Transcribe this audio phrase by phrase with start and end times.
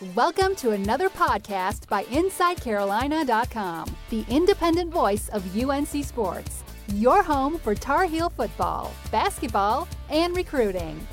[0.00, 6.64] Welcome to another podcast by InsideCarolina.com, the independent voice of UNC Sports,
[6.94, 11.06] your home for Tar Heel football, basketball, and recruiting.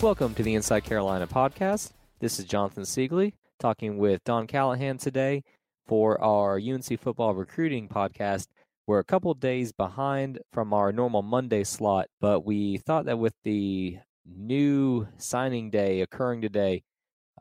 [0.00, 1.92] Welcome to the Inside Carolina podcast.
[2.18, 5.44] This is Jonathan Seiglie talking with Don Callahan today
[5.86, 8.48] for our UNC football recruiting podcast.
[8.88, 13.34] We're a couple days behind from our normal Monday slot, but we thought that with
[13.44, 16.82] the new signing day occurring today,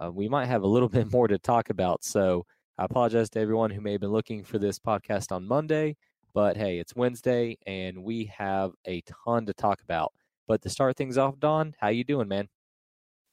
[0.02, 2.04] uh, we might have a little bit more to talk about.
[2.04, 2.46] So
[2.78, 5.96] I apologize to everyone who may have been looking for this podcast on Monday,
[6.34, 10.12] but hey, it's Wednesday and we have a ton to talk about.
[10.48, 12.50] But to start things off, Don, how you doing, man?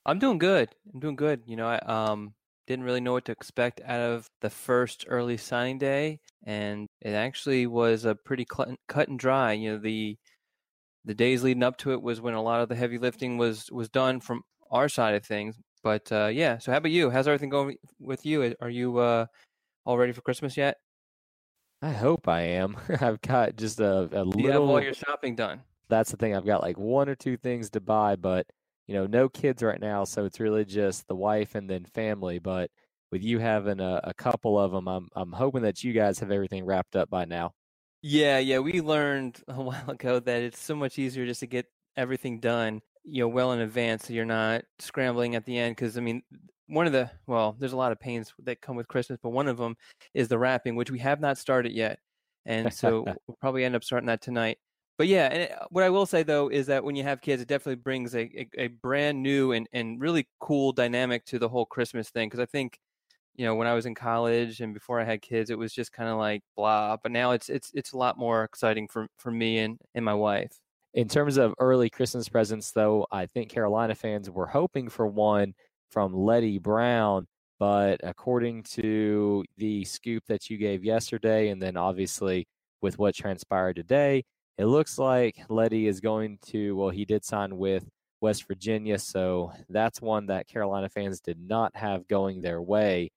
[0.06, 0.68] I'm doing good.
[0.92, 1.42] I'm doing good.
[1.46, 2.34] You know, I um
[2.66, 7.10] didn't really know what to expect out of the first early signing day, and it
[7.10, 9.52] actually was a pretty cut and dry.
[9.52, 10.16] You know, the
[11.04, 13.70] the days leading up to it was when a lot of the heavy lifting was
[13.72, 15.58] was done from our side of things.
[15.82, 17.10] But uh, yeah, so how about you?
[17.10, 18.54] How's everything going with you?
[18.60, 19.26] Are you uh,
[19.84, 20.76] all ready for Christmas yet?
[21.82, 22.76] I hope I am.
[23.00, 24.40] I've got just a, a little.
[24.40, 25.62] You have all your shopping done.
[25.88, 26.36] That's the thing.
[26.36, 28.46] I've got like one or two things to buy, but
[28.86, 32.38] you know, no kids right now, so it's really just the wife and then family.
[32.38, 32.70] But
[33.10, 36.30] with you having a, a couple of them, I'm I'm hoping that you guys have
[36.30, 37.52] everything wrapped up by now.
[38.02, 41.66] Yeah, yeah, we learned a while ago that it's so much easier just to get
[41.96, 45.96] everything done you know well in advance so you're not scrambling at the end because
[45.96, 46.22] i mean
[46.66, 49.48] one of the well there's a lot of pains that come with christmas but one
[49.48, 49.76] of them
[50.14, 51.98] is the wrapping which we have not started yet
[52.46, 54.58] and so we'll probably end up starting that tonight.
[54.98, 57.40] But yeah and uh, what i will say though is that when you have kids
[57.40, 61.48] it definitely brings a, a, a brand new and, and really cool dynamic to the
[61.48, 62.78] whole christmas thing because i think
[63.34, 65.90] you know when i was in college and before i had kids it was just
[65.90, 69.30] kind of like blah but now it's it's it's a lot more exciting for for
[69.30, 70.58] me and and my wife
[70.94, 75.54] in terms of early Christmas presents, though, I think Carolina fans were hoping for one
[75.90, 77.26] from Leddie Brown.
[77.58, 82.46] But according to the scoop that you gave yesterday, and then obviously
[82.80, 84.24] with what transpired today,
[84.56, 87.86] it looks like Leddie is going to, well, he did sign with
[88.20, 88.98] West Virginia.
[88.98, 93.10] So that's one that Carolina fans did not have going their way.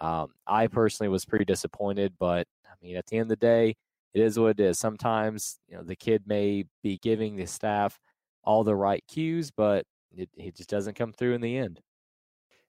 [0.00, 3.74] Um, I personally was pretty disappointed, but I mean, at the end of the day,
[4.18, 4.78] it is what it is.
[4.78, 7.98] Sometimes, you know, the kid may be giving the staff
[8.42, 9.84] all the right cues, but
[10.16, 11.80] it, it just doesn't come through in the end.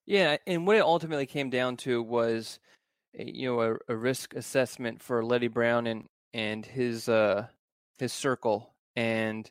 [0.05, 2.59] Yeah, and what it ultimately came down to was,
[3.13, 7.47] you know, a, a risk assessment for Leddie Brown and and his uh
[7.97, 9.49] his circle, and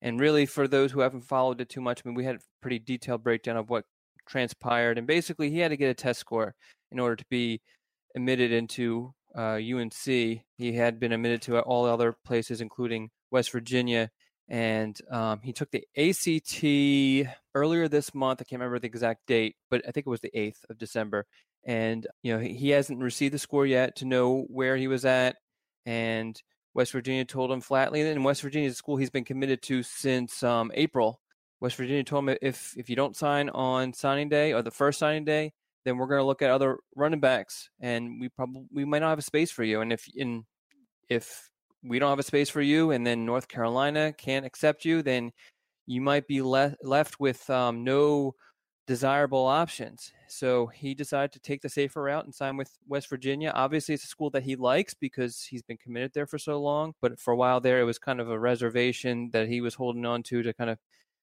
[0.00, 2.40] and really for those who haven't followed it too much, I mean, we had a
[2.60, 3.84] pretty detailed breakdown of what
[4.26, 6.54] transpired, and basically he had to get a test score
[6.90, 7.60] in order to be
[8.14, 10.04] admitted into uh, UNC.
[10.04, 14.10] He had been admitted to all other places, including West Virginia,
[14.48, 18.40] and um, he took the ACT earlier this month.
[18.40, 21.26] I can't remember the exact date, but I think it was the 8th of December.
[21.64, 25.36] And you know he hasn't received the score yet to know where he was at,
[25.86, 26.40] and
[26.74, 28.02] West Virginia told him flatly.
[28.02, 31.20] And West Virginia is a school he's been committed to since um, April.
[31.60, 34.98] West Virginia told him if if you don't sign on signing day or the first
[34.98, 35.52] signing day,
[35.84, 39.10] then we're going to look at other running backs, and we probably we might not
[39.10, 39.80] have a space for you.
[39.80, 40.44] And if in
[41.08, 41.50] if
[41.82, 45.32] we don't have a space for you, and then North Carolina can't accept you, then
[45.86, 48.34] you might be le- left with um, no
[48.86, 50.12] desirable options.
[50.28, 53.52] So he decided to take the safer route and sign with West Virginia.
[53.54, 56.94] Obviously, it's a school that he likes because he's been committed there for so long.
[57.00, 60.06] But for a while there, it was kind of a reservation that he was holding
[60.06, 60.78] on to to kind of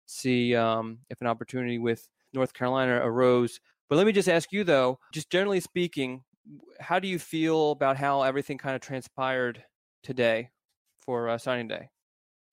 [0.06, 3.60] see um, if an opportunity with North Carolina arose.
[3.90, 6.24] But let me just ask you though, just generally speaking,
[6.80, 9.64] how do you feel about how everything kind of transpired
[10.04, 10.50] today
[11.02, 11.90] for uh, signing day?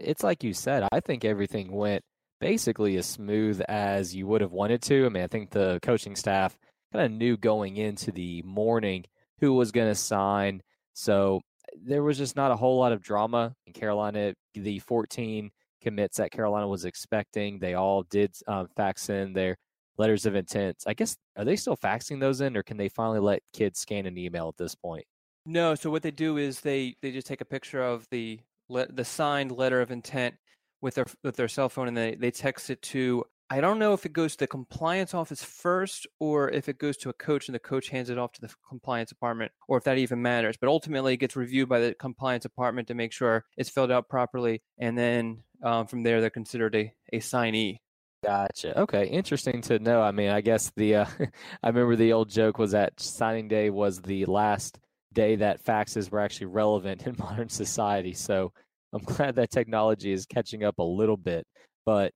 [0.01, 0.87] It's like you said.
[0.93, 2.03] I think everything went
[2.41, 5.07] basically as smooth as you would have wanted to.
[5.07, 6.57] I mean, I think the coaching staff
[6.93, 9.05] kind of knew going into the morning
[9.41, 10.63] who was going to sign.
[10.95, 11.41] So
[11.75, 14.35] there was just not a whole lot of drama in Carolina.
[14.55, 15.51] The 14
[15.83, 19.57] commits that Carolina was expecting, they all did um, fax in their
[19.99, 20.83] letters of intent.
[20.87, 24.07] I guess are they still faxing those in, or can they finally let kids scan
[24.07, 25.05] an email at this point?
[25.45, 25.75] No.
[25.75, 29.53] So what they do is they they just take a picture of the the signed
[29.53, 30.35] letter of intent
[30.81, 33.25] with their with their cell phone and they they text it to.
[33.49, 36.97] I don't know if it goes to the compliance office first or if it goes
[36.97, 39.85] to a coach and the coach hands it off to the compliance department or if
[39.85, 40.57] that even matters.
[40.61, 44.09] But ultimately, it gets reviewed by the compliance department to make sure it's filled out
[44.09, 44.63] properly.
[44.79, 47.79] And then um, from there, they're considered a, a signee.
[48.27, 48.79] Gotcha.
[48.81, 50.03] Okay, interesting to know.
[50.03, 51.07] I mean, I guess the uh,
[51.63, 54.79] I remember the old joke was that signing day was the last
[55.13, 58.13] day that faxes were actually relevant in modern society.
[58.15, 58.53] So
[58.93, 61.47] I'm glad that technology is catching up a little bit.
[61.85, 62.13] But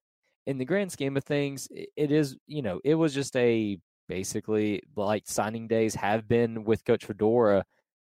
[0.46, 3.78] in the grand scheme of things, it is you know it was just a
[4.08, 7.64] basically like signing days have been with Coach Fedora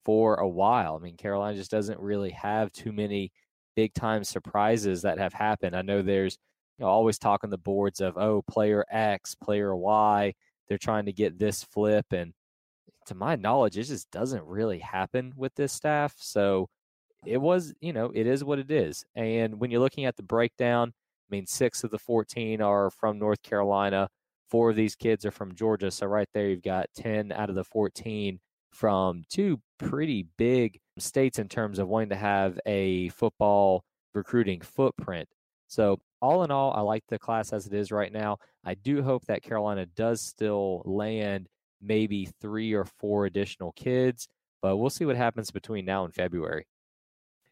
[0.06, 0.96] for a while.
[0.96, 3.32] I mean, Carolina just doesn't really have too many
[3.76, 5.76] big time surprises that have happened.
[5.76, 6.38] I know there's
[6.78, 10.34] you know, always talk on the boards of oh player X, player Y.
[10.68, 12.34] They're trying to get this flip, and
[13.06, 16.16] to my knowledge, it just doesn't really happen with this staff.
[16.18, 16.70] So
[17.26, 19.06] it was, you know, it is what it is.
[19.16, 23.20] And when you're looking at the breakdown, I mean, six of the 14 are from
[23.20, 24.10] North Carolina.
[24.50, 25.90] Four of these kids are from Georgia.
[25.92, 28.40] So right there, you've got 10 out of the 14
[28.72, 33.84] from two pretty big states in terms of wanting to have a football
[34.14, 35.28] recruiting footprint.
[35.68, 38.40] So all in all, I like the class as it is right now.
[38.64, 41.48] I do hope that Carolina does still land
[41.82, 44.28] maybe three or four additional kids,
[44.62, 46.66] but we'll see what happens between now and February.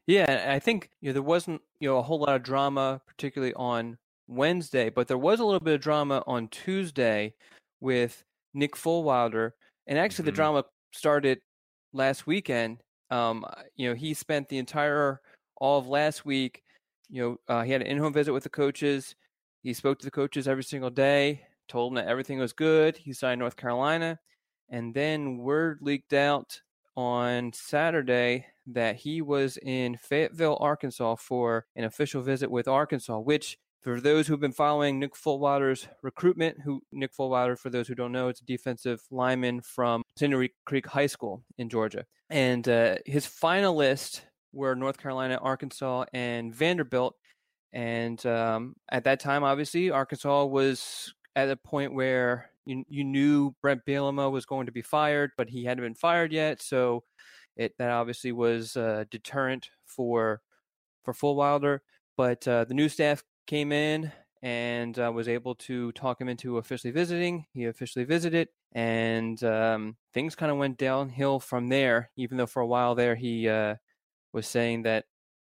[0.08, 3.54] Yeah, I think you know there wasn't you know a whole lot of drama, particularly
[3.54, 3.98] on
[4.28, 7.36] Wednesday, but there was a little bit of drama on Tuesday
[7.80, 8.24] with
[8.54, 9.52] Nick Fullwilder,
[9.86, 10.32] and actually mm-hmm.
[10.32, 11.40] the drama started
[11.94, 12.80] last weekend.
[13.12, 15.22] Um, you know, he spent the entire
[15.58, 16.64] all of last week.
[17.10, 19.16] You know, uh, he had an in-home visit with the coaches.
[19.62, 22.98] He spoke to the coaches every single day, told them that everything was good.
[22.98, 24.20] He signed North Carolina,
[24.70, 26.62] and then word leaked out
[26.96, 33.58] on Saturday that he was in Fayetteville, Arkansas for an official visit with Arkansas, which
[33.82, 38.14] for those who've been following Nick Fullwilder's recruitment, who Nick Fullwilder, for those who don't
[38.14, 42.06] know, it's a defensive lineman from Sandy Creek High School in Georgia.
[42.30, 44.22] And uh, his finalists
[44.54, 47.16] were North Carolina, Arkansas, and Vanderbilt.
[47.74, 53.56] And um, at that time, obviously, Arkansas was at a point where you, you knew
[53.62, 56.62] Bret Bielema was going to be fired, but he hadn't been fired yet.
[56.62, 57.04] So
[57.56, 60.42] it that obviously was a deterrent for
[61.04, 61.80] for Fullwilder.
[62.16, 64.12] But uh, the new staff came in
[64.42, 67.46] and uh, was able to talk him into officially visiting.
[67.54, 72.12] He officially visited, and um, things kind of went downhill from there.
[72.16, 73.76] Even though for a while there he uh,
[74.34, 75.06] was saying that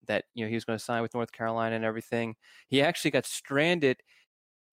[0.07, 2.35] that you know he was going to sign with North Carolina and everything.
[2.67, 3.97] He actually got stranded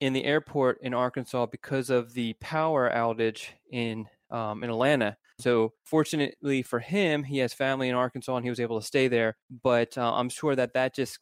[0.01, 5.17] in the airport in Arkansas because of the power outage in um, in Atlanta.
[5.39, 9.09] So fortunately for him, he has family in Arkansas and he was able to stay
[9.09, 9.37] there.
[9.63, 11.19] But uh, I'm sure that that just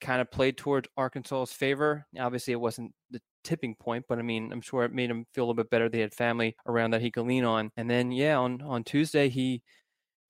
[0.00, 2.06] kind of played towards Arkansas's favor.
[2.18, 5.44] Obviously, it wasn't the tipping point, but I mean, I'm sure it made him feel
[5.44, 5.88] a little bit better.
[5.88, 7.70] They had family around that he could lean on.
[7.76, 9.62] And then, yeah, on on Tuesday, he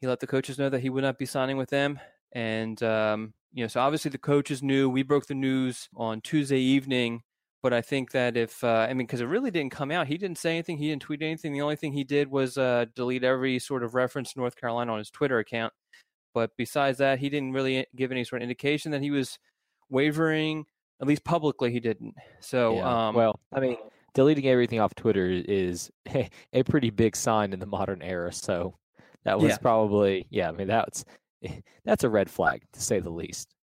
[0.00, 1.98] he let the coaches know that he would not be signing with them.
[2.32, 4.88] And um, you know, so obviously the coaches knew.
[4.88, 7.22] We broke the news on Tuesday evening.
[7.60, 10.16] But I think that if uh, I mean, because it really didn't come out, he
[10.16, 11.52] didn't say anything, he didn't tweet anything.
[11.52, 14.92] The only thing he did was uh, delete every sort of reference to North Carolina
[14.92, 15.72] on his Twitter account.
[16.34, 19.38] But besides that, he didn't really give any sort of indication that he was
[19.90, 20.66] wavering.
[21.00, 22.14] At least publicly, he didn't.
[22.40, 23.08] So, yeah.
[23.08, 23.76] um, well, I mean,
[24.14, 25.90] deleting everything off Twitter is
[26.52, 28.32] a pretty big sign in the modern era.
[28.32, 28.76] So
[29.24, 29.58] that was yeah.
[29.58, 30.48] probably, yeah.
[30.48, 31.04] I mean, that's
[31.84, 33.54] that's a red flag to say the least.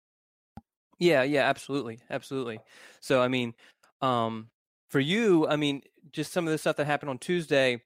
[0.99, 2.59] Yeah, yeah, absolutely, absolutely.
[3.01, 3.53] So, I mean,
[4.01, 4.49] um,
[4.89, 5.81] for you, I mean,
[6.11, 7.81] just some of the stuff that happened on Tuesday,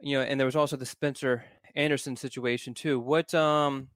[0.00, 1.44] you know, and there was also the Spencer
[1.76, 2.98] Anderson situation too.
[2.98, 3.88] What, um,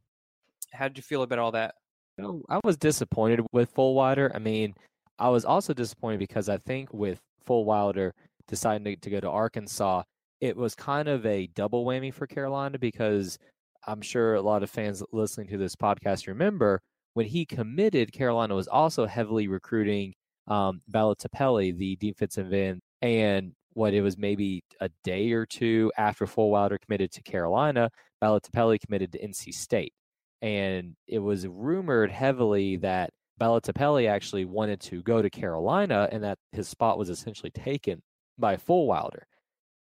[0.72, 1.74] how did you feel about all that?
[2.18, 4.30] Know, I was disappointed with Fullwilder.
[4.34, 4.74] I mean,
[5.18, 8.12] I was also disappointed because I think with Fullwilder
[8.48, 10.02] deciding to, to go to Arkansas,
[10.40, 13.38] it was kind of a double whammy for Carolina because
[13.86, 16.80] I'm sure a lot of fans listening to this podcast remember
[17.14, 20.12] when he committed, Carolina was also heavily recruiting
[20.48, 26.26] um, Boletepeli, the defensive end, and what it was maybe a day or two after
[26.26, 27.90] Fullwilder committed to Carolina,
[28.22, 29.94] Boletepeli committed to NC State.
[30.42, 36.38] And it was rumored heavily that Boletepeli actually wanted to go to Carolina and that
[36.52, 38.02] his spot was essentially taken
[38.38, 39.22] by Fullwilder.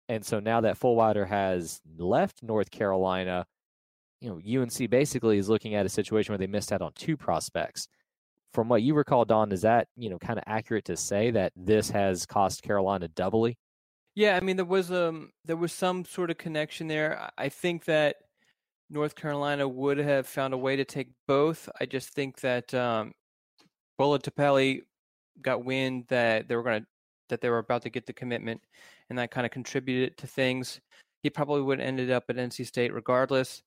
[0.09, 3.47] And so now that Fullwider has left North Carolina,
[4.21, 7.17] you know, UNC basically is looking at a situation where they missed out on two
[7.17, 7.89] prospects.
[8.53, 11.53] From what you recall, Don, is that, you know, kind of accurate to say that
[11.57, 13.59] this has cost Carolina doubly?
[14.15, 17.31] Yeah, I mean there was um there was some sort of connection there.
[17.37, 18.17] I think that
[18.89, 21.69] North Carolina would have found a way to take both.
[21.81, 23.13] I just think that um
[24.01, 24.83] Boletepeli
[25.43, 26.87] got wind that they were to
[27.29, 28.61] that they were about to get the commitment,
[29.11, 30.81] and that kind of contributed to things.
[31.23, 33.63] He probably would have ended up at NC State regardless,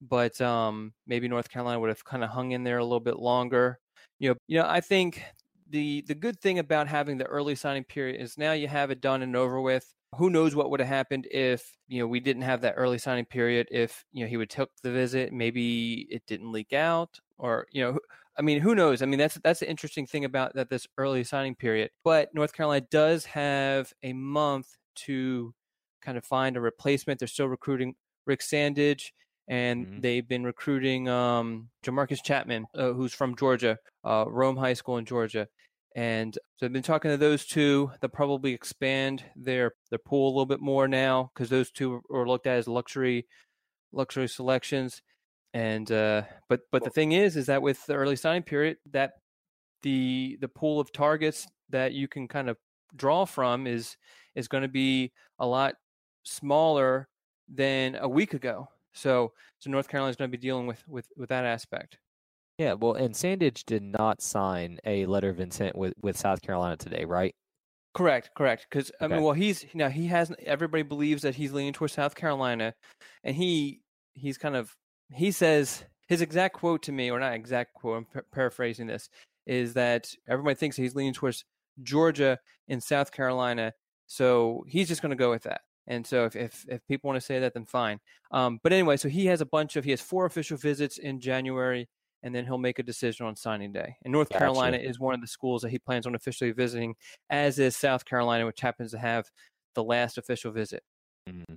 [0.00, 3.18] but um, maybe North Carolina would have kind of hung in there a little bit
[3.18, 3.78] longer.
[4.18, 5.22] You know, you know, I think
[5.68, 9.00] the the good thing about having the early signing period is now you have it
[9.00, 9.92] done and over with.
[10.16, 13.26] Who knows what would have happened if you know we didn't have that early signing
[13.26, 13.68] period?
[13.70, 17.82] If you know he would took the visit, maybe it didn't leak out, or you
[17.82, 17.98] know
[18.40, 19.02] I mean, who knows?
[19.02, 21.90] I mean, that's that's the interesting thing about that this early signing period.
[22.04, 25.54] But North Carolina does have a month to
[26.02, 27.18] kind of find a replacement.
[27.18, 27.94] They're still recruiting
[28.26, 29.12] Rick Sandidge,
[29.48, 30.00] and mm-hmm.
[30.00, 35.04] they've been recruiting um, Jamarcus Chapman, uh, who's from Georgia, uh, Rome High School in
[35.04, 35.48] Georgia.
[35.96, 37.90] And so I've been talking to those two.
[38.00, 42.28] They'll probably expand their their pool a little bit more now because those two are
[42.28, 43.26] looked at as luxury
[43.92, 45.02] luxury selections.
[45.52, 49.14] And uh, but but the thing is, is that with the early signing period, that
[49.82, 52.56] the the pool of targets that you can kind of
[52.96, 53.96] draw from is
[54.34, 55.74] is going to be a lot
[56.24, 57.08] smaller
[57.48, 58.68] than a week ago.
[58.92, 61.98] So so North Carolina is going to be dealing with with with that aspect.
[62.58, 66.76] Yeah, well, and Sandidge did not sign a letter of intent with with South Carolina
[66.76, 67.34] today, right?
[67.94, 68.66] Correct, correct.
[68.70, 69.04] Because okay.
[69.04, 72.74] I mean, well, he's now he has everybody believes that he's leaning towards South Carolina,
[73.24, 73.80] and he
[74.14, 74.76] he's kind of
[75.12, 79.08] he says his exact quote to me, or not exact quote, I'm p- paraphrasing this,
[79.46, 81.44] is that everybody thinks he's leaning towards
[81.82, 83.72] Georgia and South Carolina,
[84.06, 85.62] so he's just going to go with that.
[85.86, 87.98] And so if, if, if people want to say that, then fine.
[88.30, 91.20] Um, but anyway, so he has a bunch of he has four official visits in
[91.20, 91.88] January,
[92.22, 93.96] and then he'll make a decision on signing day.
[94.04, 94.38] And North gotcha.
[94.38, 96.94] Carolina is one of the schools that he plans on officially visiting,
[97.28, 99.28] as is South Carolina, which happens to have
[99.74, 100.82] the last official visit.
[101.28, 101.54] Mm-hmm.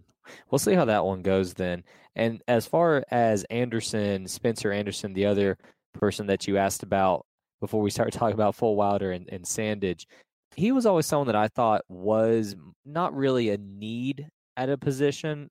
[0.49, 1.83] We'll see how that one goes then.
[2.15, 5.57] And as far as Anderson, Spencer Anderson, the other
[5.93, 7.25] person that you asked about
[7.63, 10.05] before we started talking about Fullwilder and, and Sandidge,
[10.53, 14.27] he was always someone that I thought was not really a need
[14.57, 15.49] at a position.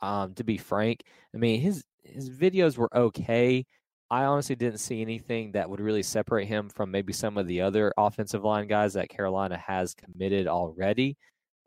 [0.00, 3.64] Um, to be frank, I mean his his videos were okay.
[4.10, 7.60] I honestly didn't see anything that would really separate him from maybe some of the
[7.60, 11.16] other offensive line guys that Carolina has committed already.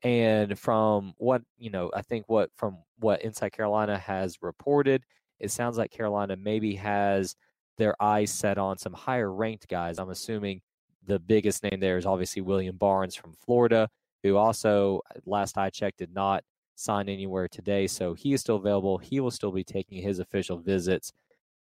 [0.04, 5.04] And from what you know, I think what from what Inside Carolina has reported,
[5.40, 7.38] it sounds like Carolina maybe has
[7.77, 10.00] their eyes set on some higher ranked guys.
[10.00, 10.62] I'm assuming
[11.05, 13.89] the biggest name there is obviously William Barnes from Florida,
[14.24, 16.44] who also, last I checked, did not
[16.75, 17.88] sign anywhere today.
[17.88, 18.98] So he is still available.
[18.98, 21.12] He will still be taking his official visits.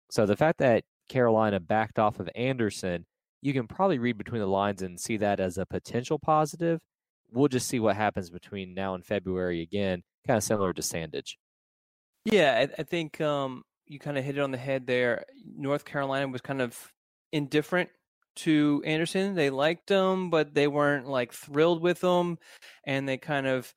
[0.09, 3.05] So the fact that Carolina backed off of Anderson,
[3.41, 6.79] you can probably read between the lines and see that as a potential positive.
[7.31, 11.37] We'll just see what happens between now and February again, kind of similar to Sandidge.
[12.23, 15.25] Yeah, I, I think um, you kind of hit it on the head there.
[15.57, 16.77] North Carolina was kind of
[17.31, 17.89] indifferent
[18.37, 19.35] to Anderson.
[19.35, 22.37] They liked him, but they weren't like thrilled with him.
[22.85, 23.73] And they kind of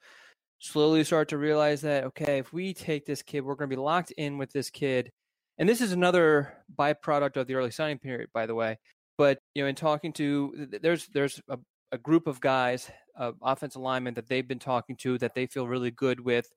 [0.59, 3.81] slowly start to realize that, okay, if we take this kid, we're going to be
[3.81, 5.11] locked in with this kid.
[5.59, 8.79] And this is another byproduct of the early signing period, by the way.
[9.17, 11.59] But, you know, in talking to, there's, there's a,
[11.93, 15.67] a group of guys, uh, offensive linemen that they've been talking to that they feel
[15.67, 16.49] really good with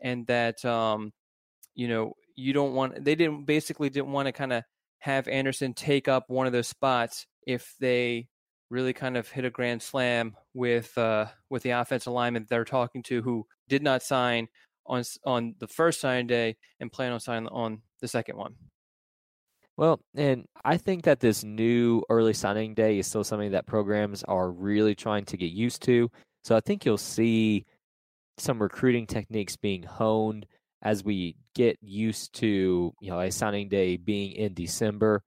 [0.00, 1.12] and that, um,
[1.74, 4.64] you know, you don't want, they didn't basically didn't want to kind of
[4.98, 8.28] have Anderson take up one of those spots if they
[8.70, 13.02] really kind of hit a grand slam with uh, with the offensive lineman they're talking
[13.02, 14.48] to who did not sign
[14.86, 18.54] on on the first signing day and plan on signing on the second one.
[19.76, 24.22] Well, and I think that this new early signing day is still something that programs
[24.24, 26.10] are really trying to get used to.
[26.44, 27.64] So I think you'll see
[28.36, 30.46] some recruiting techniques being honed
[30.82, 35.22] as we get used to, you know, a signing day being in December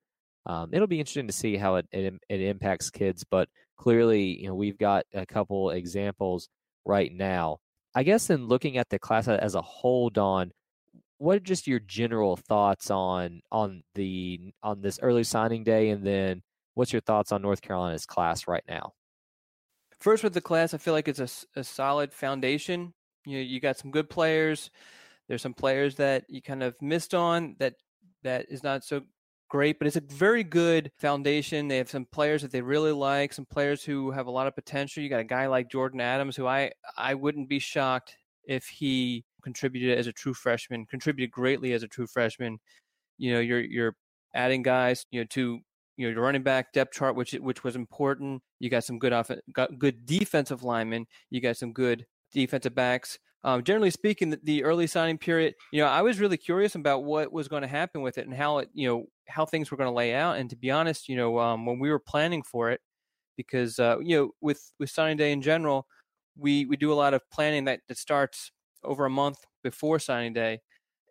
[0.45, 3.23] um, it'll be interesting to see how it, it, it impacts kids.
[3.23, 6.49] But clearly, you know, we've got a couple examples
[6.85, 7.59] right now.
[7.95, 10.51] I guess in looking at the class as a whole, Don,
[11.17, 16.05] what are just your general thoughts on on the on this early signing day, and
[16.05, 16.41] then
[16.73, 18.93] what's your thoughts on North Carolina's class right now?
[19.99, 22.93] First, with the class, I feel like it's a, a solid foundation.
[23.25, 24.69] You know, you got some good players.
[25.27, 27.75] There's some players that you kind of missed on that
[28.23, 29.01] that is not so
[29.49, 31.67] great, but it's a very good foundation.
[31.67, 34.55] They have some players that they really like, some players who have a lot of
[34.55, 35.03] potential.
[35.03, 38.15] You got a guy like Jordan Adams, who I I wouldn't be shocked
[38.45, 42.59] if he contributed as a true freshman, contributed greatly as a true freshman.
[43.17, 43.95] You know, you're you're
[44.33, 45.59] adding guys, you know, to
[45.97, 48.41] you know your running back depth chart, which which was important.
[48.59, 51.05] You got some good off, got good defensive linemen.
[51.29, 53.19] You got some good defensive backs.
[53.45, 57.03] Um, generally speaking, the, the, early signing period, you know, I was really curious about
[57.03, 59.75] what was going to happen with it and how it, you know, how things were
[59.75, 60.37] going to lay out.
[60.37, 62.79] And to be honest, you know, um, when we were planning for it,
[63.35, 65.87] because uh, you know, with with signing day in general,
[66.37, 68.51] we we do a lot of planning that, that starts
[68.83, 70.59] over a month before signing day,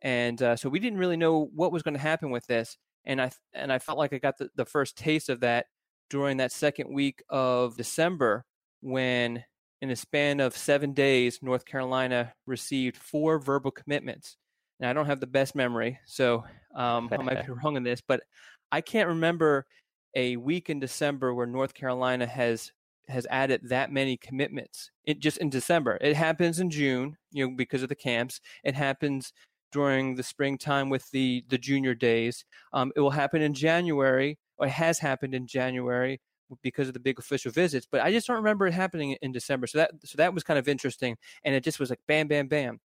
[0.02, 2.76] and uh, so we didn't really know what was going to happen with this.
[3.04, 5.66] And I and I felt like I got the, the first taste of that
[6.10, 8.44] during that second week of December
[8.80, 9.44] when
[9.82, 14.36] in a span of seven days, North Carolina received four verbal commitments.
[14.78, 16.44] Now, I don't have the best memory, so
[16.76, 18.22] um, I might be wrong on this, but
[18.70, 19.66] I can't remember
[20.14, 22.70] a week in December where North Carolina has
[23.08, 25.98] has added that many commitments it just in December.
[26.00, 28.40] It happens in June, you know, because of the camps.
[28.62, 29.32] It happens
[29.72, 32.44] during the springtime with the the junior days.
[32.72, 36.20] Um, it will happen in January, or it has happened in January
[36.62, 37.86] because of the big official visits.
[37.90, 39.66] But I just don't remember it happening in December.
[39.66, 42.48] So that so that was kind of interesting, and it just was like bam, bam,
[42.48, 42.80] bam.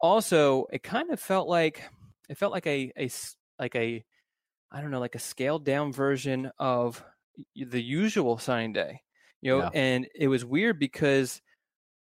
[0.00, 1.82] Also, it kind of felt like
[2.28, 3.10] it felt like a a
[3.58, 4.04] like a
[4.70, 7.04] I don't know, like a scaled down version of
[7.54, 9.00] the usual signing day,
[9.40, 9.70] you know, yeah.
[9.74, 11.40] and it was weird because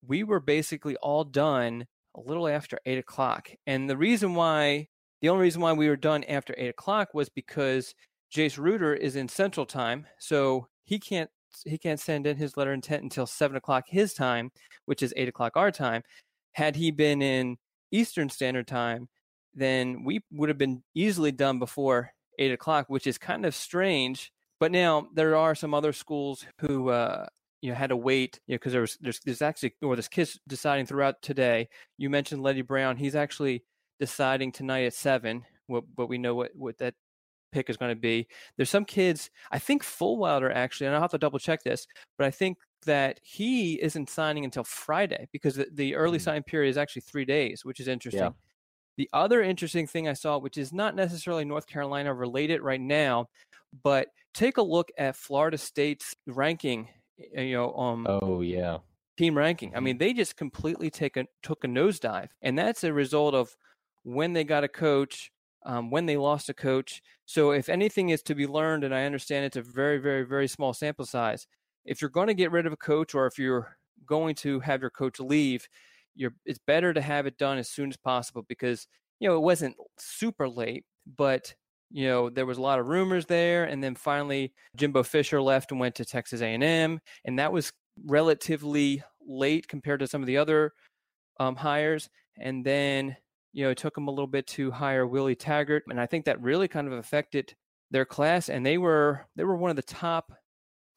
[0.06, 3.50] we were basically all done a little after eight o'clock.
[3.66, 4.88] And the reason why,
[5.20, 7.94] the only reason why we were done after eight o'clock was because
[8.34, 11.30] Jace Ruder is in Central Time, so he can't
[11.64, 14.50] he can't send in his letter intent until seven o'clock his time,
[14.86, 16.02] which is eight o'clock our time.
[16.52, 17.58] Had he been in
[17.92, 19.08] Eastern Standard Time,
[19.54, 24.32] then we would have been easily done before eight o'clock, which is kind of strange.
[24.58, 27.26] But now there are some other schools who uh,
[27.62, 30.08] you know had to wait you know because there was there's, there's actually or this
[30.08, 31.68] kid's deciding throughout today.
[31.98, 32.96] You mentioned Leddie Brown.
[32.96, 33.62] He's actually
[34.00, 35.44] deciding tonight at seven.
[35.68, 36.94] What what we know what what that
[37.52, 38.26] pick is going to be.
[38.56, 39.30] There's some kids.
[39.50, 41.86] I think Fullwilder actually, and I'll have to double check this,
[42.18, 46.24] but I think that he isn't signing until Friday because the, the early mm-hmm.
[46.24, 48.22] sign period is actually three days, which is interesting.
[48.22, 48.30] Yeah.
[48.96, 53.28] The other interesting thing I saw, which is not necessarily North Carolina related right now,
[53.82, 56.88] but take a look at Florida State's ranking.
[57.34, 58.78] Eh, you know, um, oh yeah,
[59.16, 59.74] team ranking.
[59.74, 59.98] I mean, mm-hmm.
[60.00, 63.54] they just completely take a took a nosedive, and that's a result of
[64.02, 65.30] when they got a coach,
[65.64, 67.02] um, when they lost a coach.
[67.26, 70.48] So, if anything is to be learned, and I understand it's a very, very, very
[70.48, 71.46] small sample size,
[71.84, 73.76] if you're going to get rid of a coach, or if you're
[74.06, 75.68] going to have your coach leave,
[76.44, 78.86] it's better to have it done as soon as possible because
[79.20, 80.84] you know it wasn't super late,
[81.16, 81.54] but
[81.90, 85.70] you know there was a lot of rumors there, and then finally Jimbo Fisher left
[85.70, 87.72] and went to Texas A&M, and that was
[88.06, 90.72] relatively late compared to some of the other
[91.38, 93.16] um, hires, and then
[93.52, 96.24] you know it took them a little bit to hire Willie Taggart, and I think
[96.24, 97.54] that really kind of affected
[97.90, 100.32] their class, and they were they were one of the top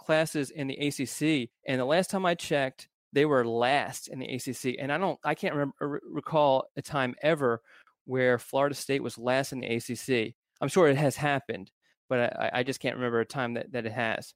[0.03, 1.49] classes in the ACC.
[1.67, 5.19] And the last time I checked, they were last in the ACC, and I don't,
[5.23, 7.61] I can't remember, uh, recall a time ever
[8.05, 10.33] where Florida State was last in the ACC.
[10.61, 11.71] I'm sure it has happened,
[12.09, 14.33] but I, I just can't remember a time that, that it has.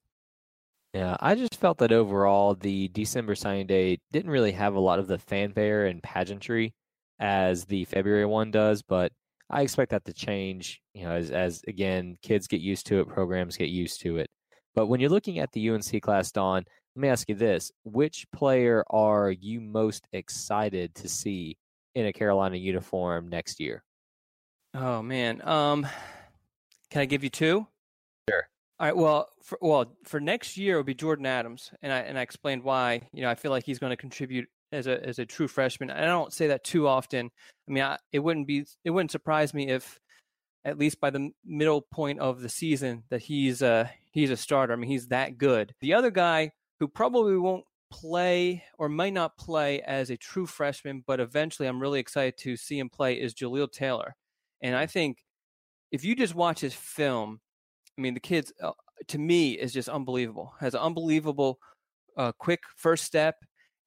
[0.94, 5.00] Yeah, I just felt that overall the December signing day didn't really have a lot
[5.00, 6.74] of the fanfare and pageantry
[7.20, 9.12] as the February one does, but
[9.50, 13.08] I expect that to change, you know, as as again kids get used to it,
[13.08, 14.30] programs get used to it.
[14.76, 18.26] But when you're looking at the UNC class, Don, let me ask you this: Which
[18.34, 21.58] player are you most excited to see
[21.96, 23.84] in a Carolina uniform next year?
[24.74, 25.88] Oh man, um,
[26.92, 27.68] can I give you two?
[28.30, 28.48] Sure.
[28.80, 28.96] All right.
[28.96, 32.22] Well, for, well, for next year it would be Jordan Adams, and I and I
[32.22, 33.02] explained why.
[33.14, 35.90] You know, I feel like he's going to contribute as a as a true freshman.
[35.90, 37.30] I don't say that too often.
[37.68, 40.00] I mean, I, it wouldn't be it wouldn't surprise me if
[40.66, 44.74] at least by the middle point of the season that he's uh he's a starter.
[44.74, 45.74] I mean, he's that good.
[45.82, 51.04] The other guy who probably won't play or might not play as a true freshman,
[51.08, 54.16] but eventually I'm really excited to see him play is Jaleel Taylor.
[54.62, 55.20] And I think
[55.92, 57.40] if you just watch his film,
[57.98, 58.72] I mean, the kid's uh,
[59.08, 60.54] to me is just unbelievable.
[60.60, 61.60] Has an unbelievable
[62.18, 63.36] uh, quick first step,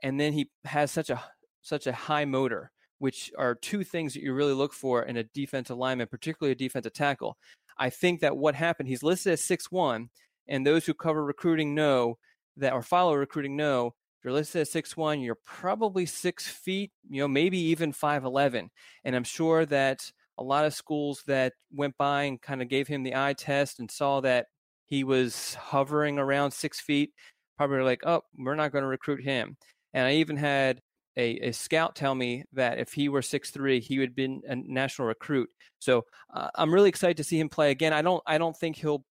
[0.02, 1.22] and then he has such a
[1.62, 5.24] such a high motor, which are two things that you really look for in a
[5.24, 7.36] defensive lineman, particularly a defensive tackle.
[7.78, 10.10] I think that what happened, he's listed as six one,
[10.48, 12.18] and those who cover recruiting know
[12.56, 17.22] that or follow recruiting know you're listed at six one, you're probably six feet, you
[17.22, 18.70] know, maybe even five eleven.
[19.04, 22.86] And I'm sure that a lot of schools that went by and kind of gave
[22.88, 24.46] him the eye test and saw that
[24.86, 27.12] he was hovering around six feet,
[27.56, 29.56] probably like, oh, we're not going to recruit him.
[29.94, 30.80] And I even had
[31.16, 34.42] a, a, scout tell me that if he were six three, he would have been
[34.46, 35.50] a national recruit.
[35.80, 37.92] So uh, I'm really excited to see him play again.
[37.92, 39.04] I don't I don't think he'll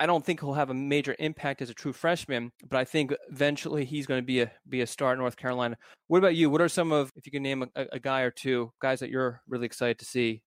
[0.00, 3.14] I don't think he'll have a major impact as a true freshman, but I think
[3.30, 5.76] eventually he's going to be a be a star at North Carolina.
[6.08, 6.50] What about you?
[6.50, 9.10] What are some of, if you can name a, a guy or two, guys that
[9.10, 10.42] you're really excited to see?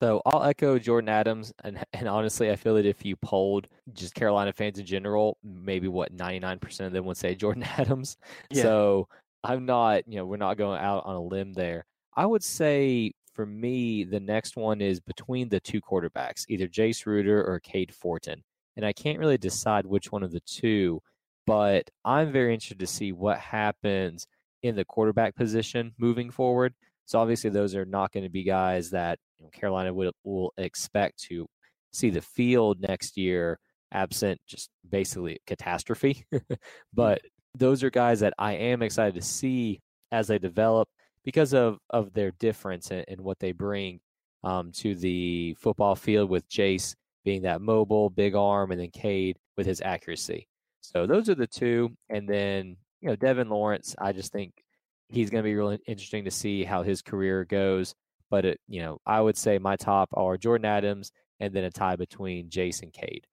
[0.00, 4.14] So I'll echo Jordan Adams, and and honestly, I feel that if you polled just
[4.14, 8.16] Carolina fans in general, maybe what ninety nine percent of them would say Jordan Adams.
[8.50, 8.62] Yeah.
[8.62, 9.08] So
[9.44, 11.84] I'm not, you know, we're not going out on a limb there.
[12.16, 17.04] I would say for me, the next one is between the two quarterbacks, either Jace
[17.06, 18.42] Ruder or Cade Fortin
[18.76, 21.02] and I can't really decide which one of the two.
[21.46, 24.26] But I'm very interested to see what happens
[24.62, 26.74] in the quarterback position moving forward.
[27.06, 30.52] So obviously, those are not going to be guys that you know, Carolina will, will
[30.58, 31.46] expect to
[31.92, 33.58] see the field next year,
[33.92, 36.26] absent just basically catastrophe.
[36.92, 37.20] but
[37.54, 39.80] those are guys that I am excited to see
[40.12, 40.88] as they develop
[41.24, 44.00] because of, of their difference and, what they bring
[44.44, 49.36] um, to the football field with Jace being that mobile, big arm, and then Cade
[49.56, 50.46] with his accuracy.
[50.80, 51.96] So those are the two.
[52.08, 54.52] And then, you know, Devin Lawrence, I just think
[55.08, 57.94] he's going to be really interesting to see how his career goes.
[58.30, 61.70] But, it, you know, I would say my top are Jordan Adams and then a
[61.70, 63.26] tie between and Cade.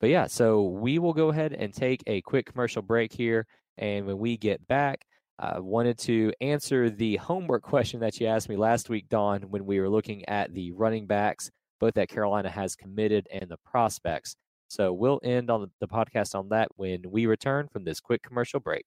[0.00, 3.46] But yeah, so we will go ahead and take a quick commercial break here.
[3.78, 5.06] And when we get back,
[5.38, 9.64] I wanted to answer the homework question that you asked me last week, Don, when
[9.64, 14.36] we were looking at the running backs, both that Carolina has committed and the prospects.
[14.68, 18.60] So we'll end on the podcast on that when we return from this quick commercial
[18.60, 18.86] break.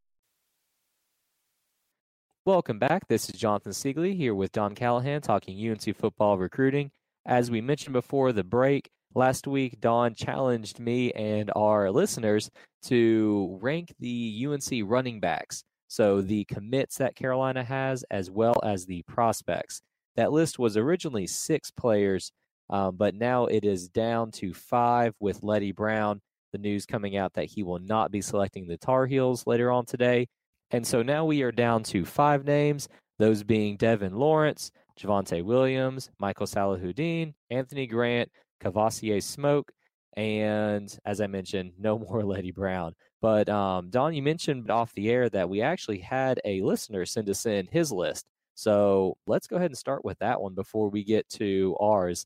[2.43, 3.07] Welcome back.
[3.07, 6.89] This is Jonathan Seiglie here with Don Callahan talking UNC football recruiting.
[7.23, 12.49] As we mentioned before the break, last week Don challenged me and our listeners
[12.85, 15.63] to rank the UNC running backs.
[15.87, 19.83] So the commits that Carolina has, as well as the prospects.
[20.15, 22.31] That list was originally six players,
[22.71, 26.21] um, but now it is down to five with Leddie Brown.
[26.53, 29.85] The news coming out that he will not be selecting the Tar Heels later on
[29.85, 30.27] today.
[30.71, 32.87] And so now we are down to five names,
[33.19, 38.31] those being Devin Lawrence, Javonte Williams, Michael Salahuddin, Anthony Grant,
[38.63, 39.71] Kavosiey Smoke,
[40.15, 42.93] and as I mentioned, no more Leddie Brown.
[43.21, 47.29] But um, Don, you mentioned off the air that we actually had a listener send
[47.29, 48.25] us in his list.
[48.55, 52.25] So let's go ahead and start with that one before we get to ours.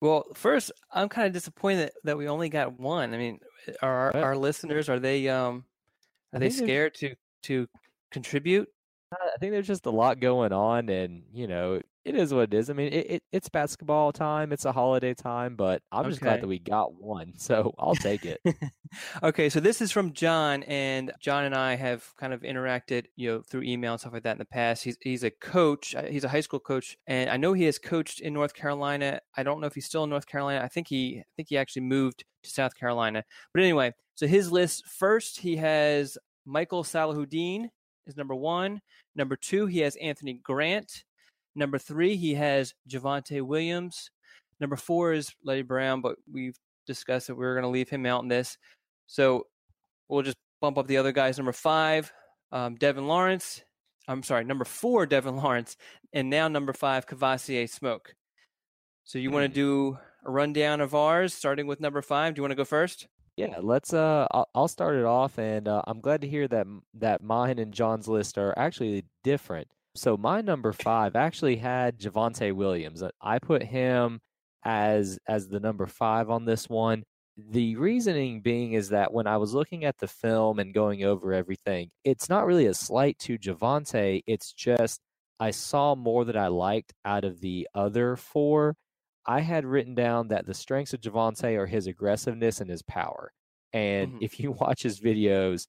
[0.00, 3.14] Well, first, I'm kind of disappointed that we only got one.
[3.14, 3.40] I mean,
[3.82, 5.64] are our, our listeners are they um
[6.32, 7.68] are they scared to to
[8.10, 8.68] contribute?
[9.12, 12.54] I think there's just a lot going on, and you know, it is what it
[12.54, 12.68] is.
[12.68, 16.42] I mean, it, it it's basketball time, it's a holiday time, but I'm just glad
[16.42, 18.40] that we got one, so I'll take it.
[19.22, 23.30] okay, so this is from John, and John and I have kind of interacted, you
[23.30, 24.84] know, through email and stuff like that in the past.
[24.84, 27.78] He's he's a coach, uh, he's a high school coach, and I know he has
[27.78, 29.20] coached in North Carolina.
[29.36, 30.62] I don't know if he's still in North Carolina.
[30.62, 33.24] I think he I think he actually moved to South Carolina.
[33.54, 37.68] But anyway, so his list first, he has Michael Salahuddin
[38.06, 38.80] is number one.
[39.14, 41.04] Number two, he has Anthony Grant.
[41.54, 44.10] Number three, he has Javonte Williams.
[44.58, 46.56] Number four is Leddie Brown, but we've
[46.86, 48.56] discussed that we are going to leave him out in this.
[49.06, 49.46] So
[50.08, 51.36] we'll just bump up the other guys.
[51.36, 52.10] Number five,
[52.50, 53.62] um, Devin Lawrence.
[54.08, 55.76] I'm sorry, number four, Devin Lawrence.
[56.14, 58.14] And now number five, Kavosiey Smoke.
[59.04, 59.34] So you mm.
[59.34, 62.34] want to do a rundown of ours, starting with number five?
[62.34, 63.06] Do you want to go first?
[63.38, 63.94] Yeah, let's.
[63.94, 67.72] Uh, I'll, start it off, and uh, I'm glad to hear that that mine and
[67.72, 69.68] John's list are actually different.
[69.94, 73.00] So my number five actually had Javonte Williams.
[73.00, 74.18] Uh, I put him
[74.64, 77.04] as as the number five on this one.
[77.36, 81.32] The reasoning being is that when I was looking at the film and going over
[81.32, 84.22] everything, it's not really a slight to Javonte.
[84.26, 85.00] It's just
[85.38, 88.74] I saw more that I liked out of the other four
[89.26, 93.32] I had written down that the strengths of Javonte are his aggressiveness and his power.
[93.72, 94.24] And mm-hmm.
[94.24, 95.66] if you watch his videos,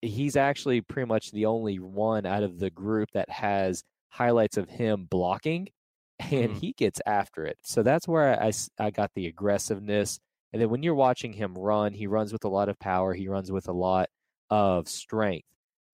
[0.00, 4.68] he's actually pretty much the only one out of the group that has highlights of
[4.68, 5.68] him blocking
[6.18, 6.58] and mm-hmm.
[6.58, 7.58] he gets after it.
[7.62, 10.20] So that's where I, I got the aggressiveness.
[10.52, 13.28] And then when you're watching him run, he runs with a lot of power, he
[13.28, 14.10] runs with a lot
[14.50, 15.46] of strength.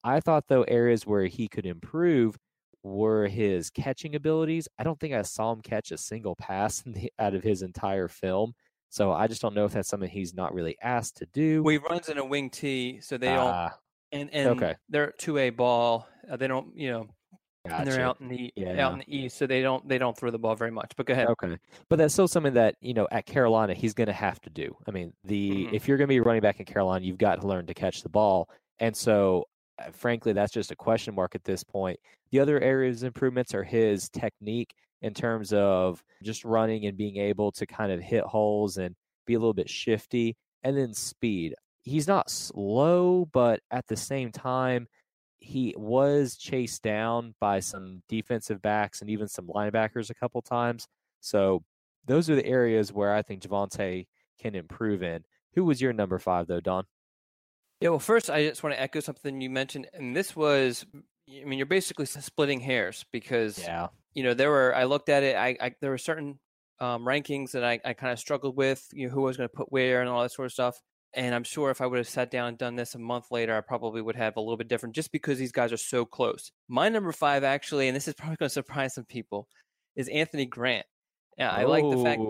[0.04, 2.37] I thought, though, areas where he could improve
[2.82, 4.68] were his catching abilities.
[4.78, 8.08] I don't think I saw him catch a single pass the, out of his entire
[8.08, 8.54] film.
[8.90, 11.62] So I just don't know if that's something he's not really asked to do.
[11.62, 13.46] Well, he runs in a wing T, so they don't.
[13.46, 13.70] Uh,
[14.12, 14.76] and and okay.
[14.88, 16.08] they're two A ball.
[16.30, 17.06] Uh, they don't, you know,
[17.68, 17.82] gotcha.
[17.82, 18.86] and they're out in the yeah.
[18.86, 20.92] out in the east, so they don't they don't throw the ball very much.
[20.96, 21.28] But go ahead.
[21.28, 21.58] Okay,
[21.90, 24.74] but that's still something that you know at Carolina he's going to have to do.
[24.86, 25.74] I mean, the mm-hmm.
[25.74, 28.02] if you're going to be running back in Carolina, you've got to learn to catch
[28.02, 28.48] the ball.
[28.78, 29.44] And so
[29.78, 31.98] Uh, frankly, that's just a question mark at this point.
[32.30, 37.52] The other areas improvements are his technique in terms of just running and being able
[37.52, 38.94] to kind of hit holes and
[39.26, 41.54] be a little bit shifty, and then speed.
[41.82, 44.88] He's not slow, but at the same time,
[45.38, 50.86] he was chased down by some defensive backs and even some linebackers a couple times.
[51.20, 51.62] So
[52.06, 54.06] those are the areas where I think Javonte
[54.40, 55.22] can improve in.
[55.54, 56.84] Who was your number five though, Don?
[57.80, 61.44] Yeah, well, first, I just want to echo something you mentioned, and this was, I
[61.44, 63.88] mean, you're basically splitting hairs because, Yeah.
[64.14, 66.40] you know, there were, I looked at it, I, I there were certain
[66.80, 69.48] um, rankings that I, I kind of struggled with, you know, who I was going
[69.48, 70.80] to put where and all that sort of stuff.
[71.14, 73.56] And I'm sure if I would have sat down and done this a month later,
[73.56, 76.52] I probably would have a little bit different just because these guys are so close.
[76.68, 79.48] My number five, actually, and this is probably going to surprise some people,
[79.96, 80.86] is Anthony Grant.
[81.38, 82.20] Yeah, I like the fact.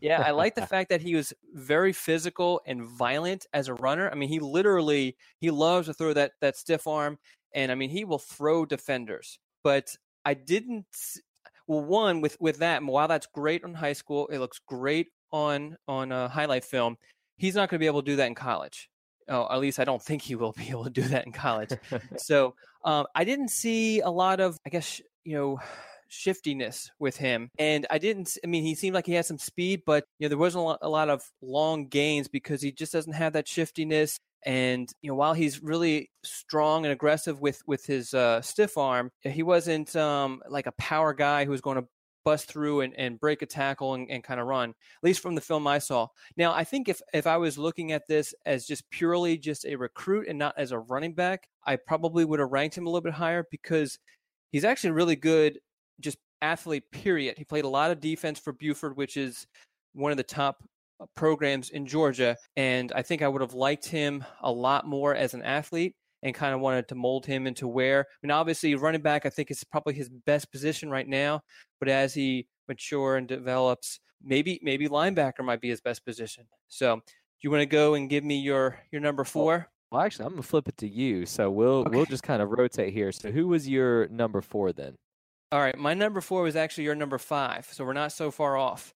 [0.00, 4.10] Yeah, I like the fact that he was very physical and violent as a runner.
[4.10, 7.18] I mean, he literally he loves to throw that that stiff arm,
[7.54, 9.38] and I mean, he will throw defenders.
[9.64, 10.86] But I didn't.
[11.66, 15.76] Well, one with with that, while that's great on high school, it looks great on
[15.88, 16.98] on a highlight film.
[17.36, 18.90] He's not going to be able to do that in college.
[19.26, 21.70] Oh, at least I don't think he will be able to do that in college.
[22.18, 25.60] so um, I didn't see a lot of, I guess, you know,
[26.10, 27.48] shiftiness with him.
[27.58, 30.28] And I didn't, I mean, he seemed like he had some speed, but, you know,
[30.28, 33.48] there wasn't a lot, a lot of long gains because he just doesn't have that
[33.48, 34.18] shiftiness.
[34.44, 39.10] And, you know, while he's really strong and aggressive with, with his uh, stiff arm,
[39.22, 41.86] he wasn't um, like a power guy who was going to
[42.24, 45.34] bust through and, and break a tackle and, and kind of run, at least from
[45.34, 46.08] the film I saw.
[46.36, 49.76] Now, I think if, if I was looking at this as just purely just a
[49.76, 53.00] recruit and not as a running back, I probably would have ranked him a little
[53.00, 53.98] bit higher because
[54.52, 55.58] he's actually really good,
[56.00, 57.36] just athlete, period.
[57.38, 59.46] He played a lot of defense for Buford, which is
[59.92, 60.62] one of the top
[61.00, 62.36] uh, programs in Georgia.
[62.56, 66.34] And I think I would have liked him a lot more as an athlete and
[66.34, 69.50] kind of wanted to mold him into where, I mean, obviously, running back, I think
[69.50, 71.40] is probably his best position right now.
[71.78, 76.44] But as he mature and develops, maybe maybe linebacker might be his best position.
[76.68, 77.02] So, do
[77.40, 79.68] you want to go and give me your your number four?
[79.90, 81.26] Well, actually, I'm gonna flip it to you.
[81.26, 83.12] So we'll we'll just kind of rotate here.
[83.12, 84.94] So who was your number four then?
[85.52, 88.56] All right, my number four was actually your number five, so we're not so far
[88.56, 88.94] off,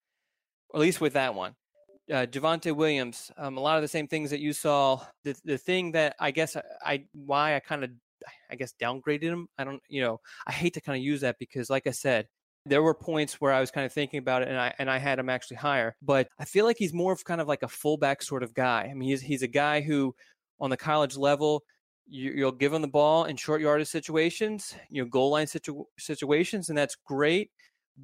[0.69, 1.55] or at least with that one.
[2.11, 5.01] Uh, Javonte Williams, um, a lot of the same things that you saw.
[5.23, 7.91] The the thing that I guess I, I why I kind of
[8.49, 9.47] I guess downgraded him.
[9.57, 12.27] I don't, you know, I hate to kind of use that because, like I said,
[12.65, 14.97] there were points where I was kind of thinking about it, and I and I
[14.97, 15.95] had him actually higher.
[16.01, 18.89] But I feel like he's more of kind of like a fullback sort of guy.
[18.91, 20.13] I mean, he's he's a guy who,
[20.59, 21.63] on the college level,
[22.11, 25.85] you, you'll give him the ball in short yardage situations, you know, goal line situ-
[25.97, 27.51] situations, and that's great.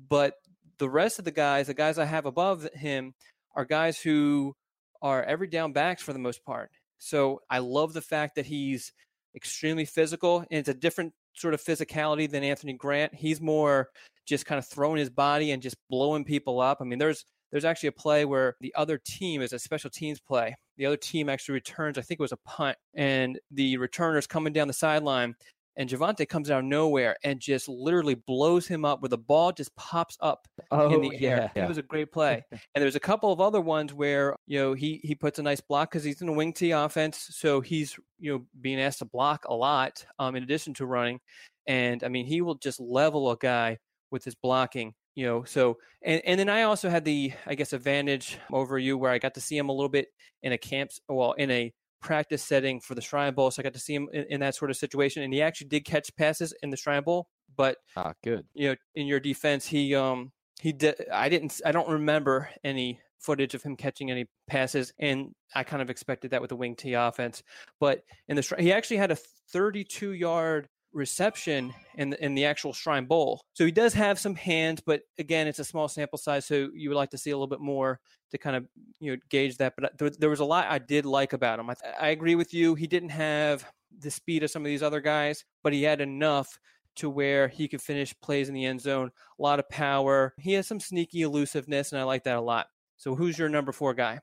[0.09, 0.35] But
[0.79, 3.13] the rest of the guys, the guys I have above him,
[3.55, 4.55] are guys who
[5.01, 6.71] are every down backs for the most part.
[6.99, 8.93] So I love the fact that he's
[9.35, 13.13] extremely physical, and it's a different sort of physicality than Anthony Grant.
[13.13, 13.89] He's more
[14.25, 16.77] just kind of throwing his body and just blowing people up.
[16.79, 20.19] I mean, there's there's actually a play where the other team is a special teams
[20.21, 20.55] play.
[20.77, 24.53] The other team actually returns, I think it was a punt, and the returner's coming
[24.53, 25.35] down the sideline,
[25.77, 29.51] and Javonte comes out of nowhere and just literally blows him up where the ball
[29.51, 31.51] just pops up Oh in the air.
[31.55, 32.43] yeah, It was a great play.
[32.51, 35.61] and there's a couple of other ones where you know he he puts a nice
[35.61, 39.05] block because he's in a wing T offense, so he's you know being asked to
[39.05, 41.19] block a lot um, in addition to running.
[41.67, 43.77] And I mean, he will just level a guy
[44.09, 44.95] with his blocking.
[45.17, 48.99] You know, so and and then I also had the I guess advantage over you
[48.99, 50.09] where I got to see him a little bit
[50.43, 53.73] in a camp, well, in a practice setting for the Shrine Bowl, so I got
[53.73, 56.53] to see him in, in that sort of situation, and he actually did catch passes
[56.61, 58.45] in the Shrine Bowl, but ah, good.
[58.53, 61.03] you know, in your defense, he um he did.
[61.11, 61.59] I didn't.
[61.65, 66.29] I don't remember any footage of him catching any passes, and I kind of expected
[66.29, 67.41] that with the wing T offense.
[67.79, 69.17] But in the he actually had a
[69.51, 73.41] 32 yard reception in the, in the actual Shrine Bowl.
[73.53, 76.89] So he does have some hands, but again, it's a small sample size, so you
[76.89, 77.99] would like to see a little bit more
[78.31, 78.67] to kind of
[78.99, 79.73] you know gauge that.
[79.75, 81.69] But uh, there, there was a lot I did like about him.
[81.69, 82.75] I, I agree with you.
[82.75, 83.65] He didn't have
[83.99, 86.59] the speed of some of these other guys, but he had enough
[86.97, 89.11] to where he could finish plays in the end zone.
[89.39, 90.33] A lot of power.
[90.39, 92.67] He has some sneaky elusiveness, and I like that a lot.
[92.97, 94.19] So who's your number four guy?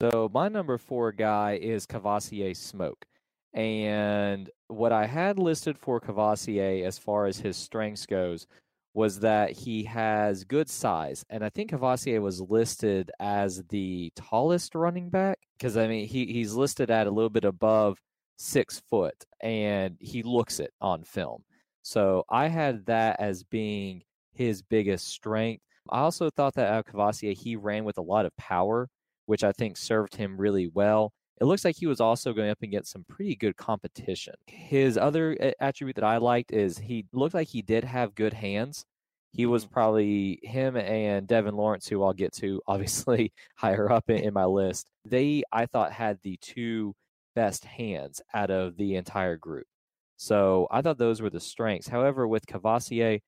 [0.00, 3.04] So my number four guy is Kavosiey Smoke.
[3.52, 8.46] And what I had listed for Kavosiey as far as his strengths goes
[8.94, 11.24] was that he has good size.
[11.30, 16.26] And I think Kavosiey was listed as the tallest running back because I mean he,
[16.26, 17.98] he's listed at a little bit above
[18.36, 21.44] six foot and he looks it on film.
[21.82, 25.62] So I had that as being his biggest strength.
[25.88, 28.88] I also thought that out of Kavosiey he ran with a lot of power,
[29.26, 31.12] which I think served him really well.
[31.40, 34.34] It looks like he was also going up against some pretty good competition.
[34.46, 38.84] His other attribute that I liked is he looked like he did have good hands.
[39.32, 39.72] He was mm-hmm.
[39.72, 44.44] probably him and Devin Lawrence, who I'll get to obviously higher up in, in my
[44.44, 44.90] list.
[45.06, 46.94] They, I thought, had the two
[47.34, 49.66] best hands out of the entire group.
[50.16, 51.88] So I thought those were the strengths.
[51.88, 53.20] However, with Kavosiey,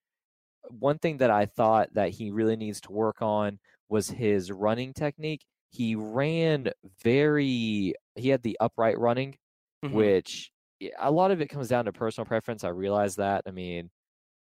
[0.69, 4.93] one thing that I thought that he really needs to work on was his running
[4.93, 5.45] technique.
[5.73, 6.71] He ran
[7.03, 9.37] very he had the upright running
[9.85, 9.93] Mhm.
[9.93, 10.53] which
[10.99, 12.63] a lot of it comes down to personal preference.
[12.65, 13.43] I realize that.
[13.47, 13.91] I mean,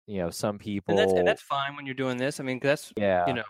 [0.06, 2.38] you know, some people and that's and that's fine when you're doing this.
[2.40, 3.26] I mean that's yeah.
[3.26, 3.44] you know.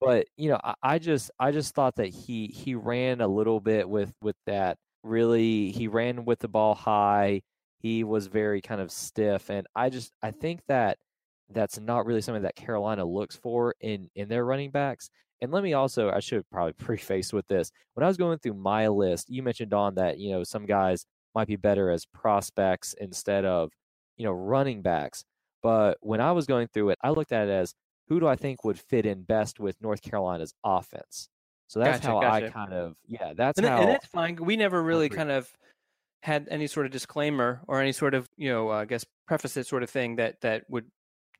[0.00, 3.60] but you know I, I just i just thought that he he ran a little
[3.60, 7.42] bit with with that really he ran with the ball high
[7.80, 10.96] he was very kind of stiff and i just i think that
[11.50, 15.62] that's not really something that carolina looks for in in their running backs and let
[15.62, 19.28] me also i should probably preface with this when i was going through my list
[19.30, 23.70] you mentioned on that you know some guys might be better as prospects instead of
[24.16, 25.24] you know running backs
[25.62, 27.74] but when i was going through it i looked at it as
[28.10, 31.28] who do I think would fit in best with North Carolina's offense?
[31.68, 34.34] So that's Gotcha, how I kind of yeah, that's And, how and that's fine.
[34.34, 35.48] We never really kind of
[36.24, 39.56] had any sort of disclaimer or any sort of you know uh, I guess preface
[39.56, 40.90] it sort of thing that that would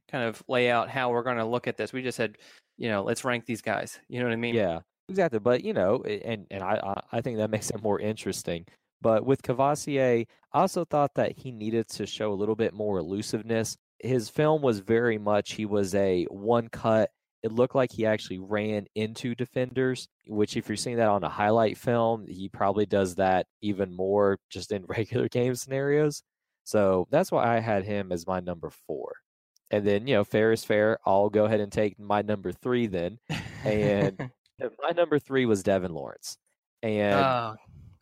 [0.08, 1.92] kind of lay out how we're going to look at this.
[1.92, 2.38] We just said
[2.80, 4.00] you know let's rank these guys.
[4.08, 4.54] You know what I mean?
[4.54, 5.38] yeah, exactly.
[5.38, 8.64] But you know, and and I I think that makes it more interesting.
[9.02, 12.98] But with Kavosiey, I also thought that he needed to show a little bit more
[12.98, 13.76] elusiveness.
[14.00, 17.10] His film was very much he was a one cut.
[17.42, 21.28] It looked like he actually ran into defenders, which if you're seeing that on a
[21.28, 26.22] highlight film, he probably does that even more just in regular game scenarios.
[26.64, 29.12] So that's why I had him as my number four.
[29.70, 30.98] And then, you know, fair is fair.
[31.06, 33.18] I'll go ahead and take my number three then.
[33.64, 34.30] And
[34.82, 36.36] my number three was Devin Lawrence.
[36.82, 37.54] And oh,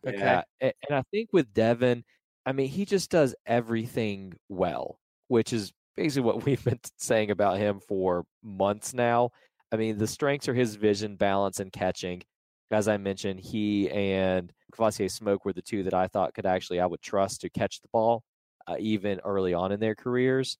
[0.07, 0.17] okay.
[0.17, 2.03] yeah, and I think with Devin,
[2.45, 7.57] I mean, he just does everything well, which is basically what we've been saying about
[7.57, 9.31] him for months now.
[9.71, 12.23] I mean, the strengths are his vision, balance, and catching.
[12.71, 16.79] As I mentioned, he and Kavosiey Smoke were the two that I thought could actually
[16.79, 18.23] I would trust to catch the ball,
[18.67, 20.57] uh, even early on in their careers.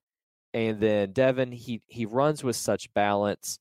[0.54, 3.60] And then Devin, he he runs with such balance,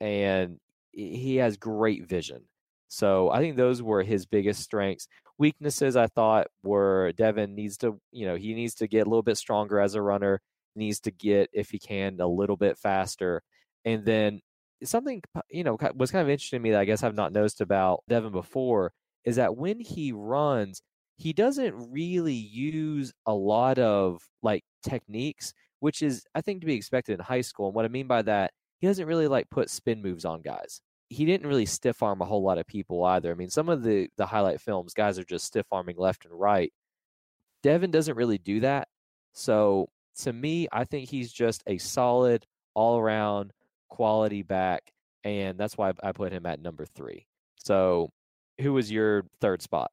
[0.00, 0.58] and
[0.92, 2.42] he has great vision.
[2.88, 5.06] So I think those were his biggest strengths.
[5.38, 9.22] Weaknesses I thought were Devin needs to, you know, he needs to get a little
[9.22, 10.40] bit stronger as a runner,
[10.74, 13.42] needs to get, if he can, a little bit faster.
[13.84, 14.40] And then
[14.82, 17.60] something, you know, was kind of interesting to me that I guess I've not noticed
[17.60, 18.92] about Devin before
[19.24, 20.82] is that when he runs,
[21.16, 26.74] he doesn't really use a lot of like techniques, which is, I think, to be
[26.74, 27.66] expected in high school.
[27.66, 30.80] And what I mean by that, he doesn't really like put spin moves on guys
[31.10, 33.32] he didn't really stiff arm a whole lot of people either.
[33.32, 36.32] I mean, some of the the highlight films, guys are just stiff arming left and
[36.38, 36.72] right.
[37.62, 38.88] Devin doesn't really do that.
[39.34, 39.88] So
[40.20, 43.52] to me, I think he's just a solid all around
[43.88, 44.92] quality back,
[45.24, 47.26] and that's why I put him at number three.
[47.56, 48.10] So,
[48.60, 49.90] who was your third spot?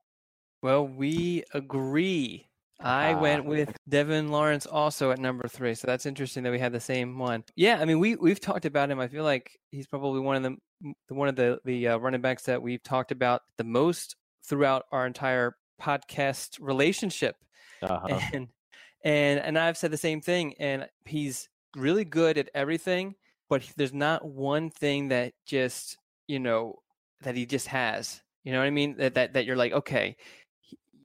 [0.62, 2.48] Well, we agree.
[2.80, 3.20] I Ah.
[3.20, 6.80] went with Devin Lawrence also at number three, so that's interesting that we had the
[6.80, 7.44] same one.
[7.56, 9.00] Yeah, I mean we we've talked about him.
[9.00, 12.44] I feel like he's probably one of the one of the the uh, running backs
[12.44, 14.16] that we've talked about the most
[14.48, 17.36] throughout our entire podcast relationship.
[17.82, 18.20] Uh-huh.
[18.34, 18.48] And
[19.04, 20.56] and and I've said the same thing.
[20.60, 23.14] And he's really good at everything,
[23.50, 25.96] but there's not one thing that just
[26.28, 26.80] you know
[27.22, 28.22] that he just has.
[28.44, 28.98] You know what I mean?
[28.98, 30.16] That that that you're like, okay,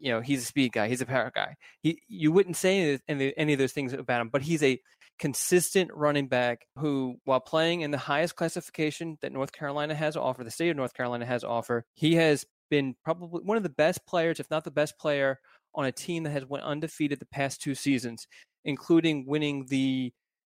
[0.03, 1.55] you know, he's a speed guy, he's a power guy.
[1.81, 4.81] He you wouldn't say any, of those things about him, but he's a
[5.21, 10.43] consistent running back who, while playing in the highest classification that North Carolina has offer,
[10.43, 14.05] the state of North Carolina has offer, he has been probably one of the best
[14.05, 15.38] players, if not the best player,
[15.77, 18.27] on a team that has went undefeated the past two seasons,
[18.65, 20.12] including winning the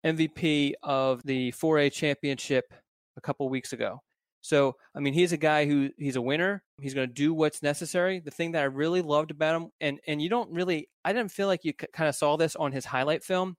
[0.06, 2.72] MVP of the 4A championship
[3.18, 4.00] a couple weeks ago.
[4.44, 6.62] So, I mean, he's a guy who he's a winner.
[6.78, 8.20] He's going to do what's necessary.
[8.20, 11.30] The thing that I really loved about him, and and you don't really, I didn't
[11.30, 13.56] feel like you kind of saw this on his highlight film,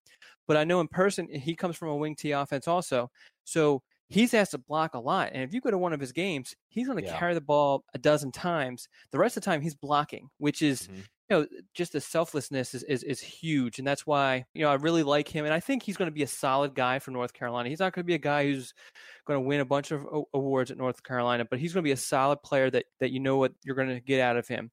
[0.48, 3.10] but I know in person he comes from a wing T offense also.
[3.45, 5.32] So he's asked to block a lot.
[5.34, 7.18] And if you go to one of his games, he's going to Yeah.
[7.18, 8.88] carry the ball a dozen times.
[9.12, 11.06] The rest of the time, he's blocking, which is Mhm.
[11.30, 14.76] you know just the selflessness is, is is huge and that's why you know i
[14.76, 17.34] really like him and i think he's going to be a solid guy for north
[17.34, 18.76] carolina he's not going to be a guy who's
[19.26, 21.91] going to win a bunch of awards at north carolina but he's going to be
[21.91, 24.71] a solid player that that you know what you're going to get out of him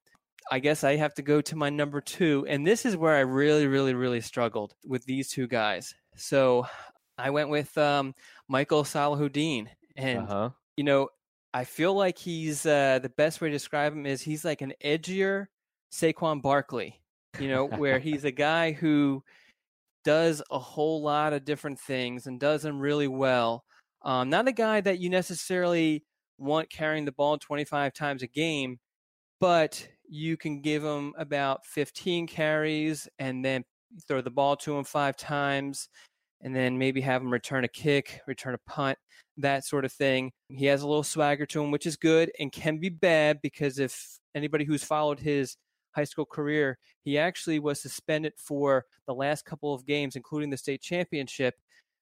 [0.50, 3.20] i guess i have to go to my number two and this is where i
[3.20, 6.66] really really really struggled with these two guys so
[7.18, 8.14] i went with um,
[8.52, 10.50] michael salahuddin and Uh-huh.
[10.76, 11.08] you know,
[11.54, 14.74] I feel like he's uh, the best way to describe him is he's like an
[14.84, 15.46] edgier
[15.90, 17.00] Saquon Barkley,
[17.38, 19.22] you know, where he's a guy who
[20.04, 23.64] does a whole lot of different things and does them really well.
[24.02, 26.04] Um, not a guy that you necessarily
[26.38, 28.80] want carrying the ball 25 times a game,
[29.40, 33.64] but you can give him about 15 carries and then
[34.08, 35.88] throw the ball to him five times
[36.42, 38.98] and then maybe have him return a kick, return a punt,
[39.36, 40.32] that sort of thing.
[40.48, 43.78] He has a little swagger to him, which is good and can be bad because
[43.78, 45.56] if anybody who's followed his
[45.92, 50.56] high school career, he actually was suspended for the last couple of games, including the
[50.56, 51.54] state championship,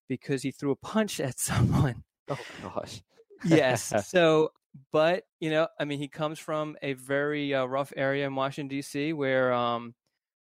[0.09, 2.03] because he threw a punch at someone.
[2.28, 3.03] Oh gosh.
[3.45, 3.93] yes.
[4.07, 4.53] So,
[4.93, 8.68] but you know, I mean, he comes from a very uh, rough area in Washington
[8.68, 9.12] D.C.
[9.12, 9.95] where um,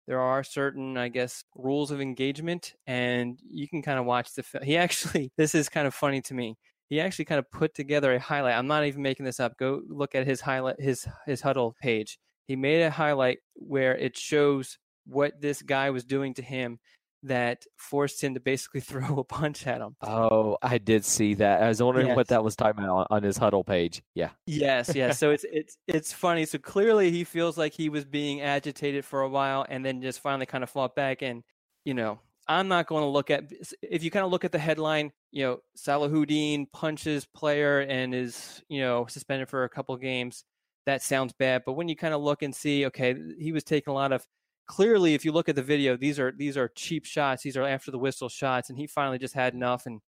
[0.07, 4.43] there are certain, I guess, rules of engagement, and you can kind of watch the
[4.43, 4.65] film.
[4.65, 6.57] He actually, this is kind of funny to me.
[6.89, 8.55] He actually kind of put together a highlight.
[8.55, 9.59] I'm not even making this up.
[9.59, 12.19] Go look at his highlight, his his huddle page.
[12.47, 16.79] He made a highlight where it shows what this guy was doing to him
[17.27, 19.97] that forced him to basically throw a punch at him.
[20.03, 21.63] Oh, I did see that.
[21.63, 22.17] I was wondering Yes.
[22.17, 24.03] what that was talking about on, on his huddle page.
[24.15, 24.31] Yeah.
[24.47, 25.19] Yes, yes.
[25.19, 26.47] So it's it's it's funny.
[26.47, 30.21] So clearly he feels like he was being agitated for a while and then just
[30.21, 31.43] finally kind of fought back and
[31.85, 32.19] you know,
[32.49, 33.45] I'm not going to look at
[33.83, 38.63] if you kind of look at the headline, you know, Salahuddin punches player and is,
[38.69, 40.45] you know, suspended for a couple games.
[40.87, 43.91] That sounds bad, but when you kind of look and see, okay, he was taking
[43.91, 44.25] a lot of
[44.67, 47.43] clearly if you look at the video, these are these are cheap shots.
[47.43, 50.01] These are after the whistle shots and he finally just had enough and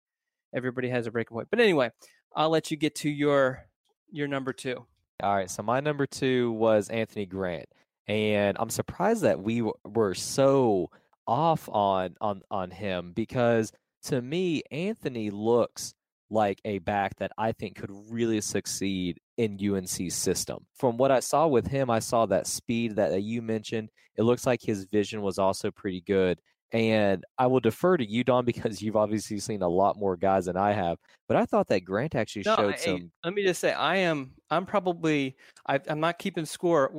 [0.55, 1.49] everybody has a breaking point.
[1.51, 1.91] But anyway,
[2.35, 3.67] I'll let you get to your
[4.11, 4.85] your number 2.
[5.23, 5.51] All right.
[5.51, 7.67] So my number two was Anthony Grant,
[8.07, 10.91] and I'm surprised that we w- were so
[11.27, 13.73] off on on on him because
[14.05, 15.95] to me, Anthony looks
[16.31, 20.67] like a back that I think could really succeed in UNC's system.
[20.77, 23.89] From what I saw with him, I saw that speed that you mentioned.
[24.17, 26.39] It looks like his vision was also pretty good.
[26.73, 30.45] And I will defer to you, Don, because you've obviously seen a lot more guys
[30.47, 30.99] than I have.
[31.27, 33.11] But I thought that Grant actually No, showed I- some.
[33.25, 34.33] let me just say, I am.
[34.51, 35.37] I'm probably.
[35.67, 36.93] I, I'm not keeping score,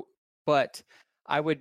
[0.47, 0.81] but
[1.27, 1.59] I would.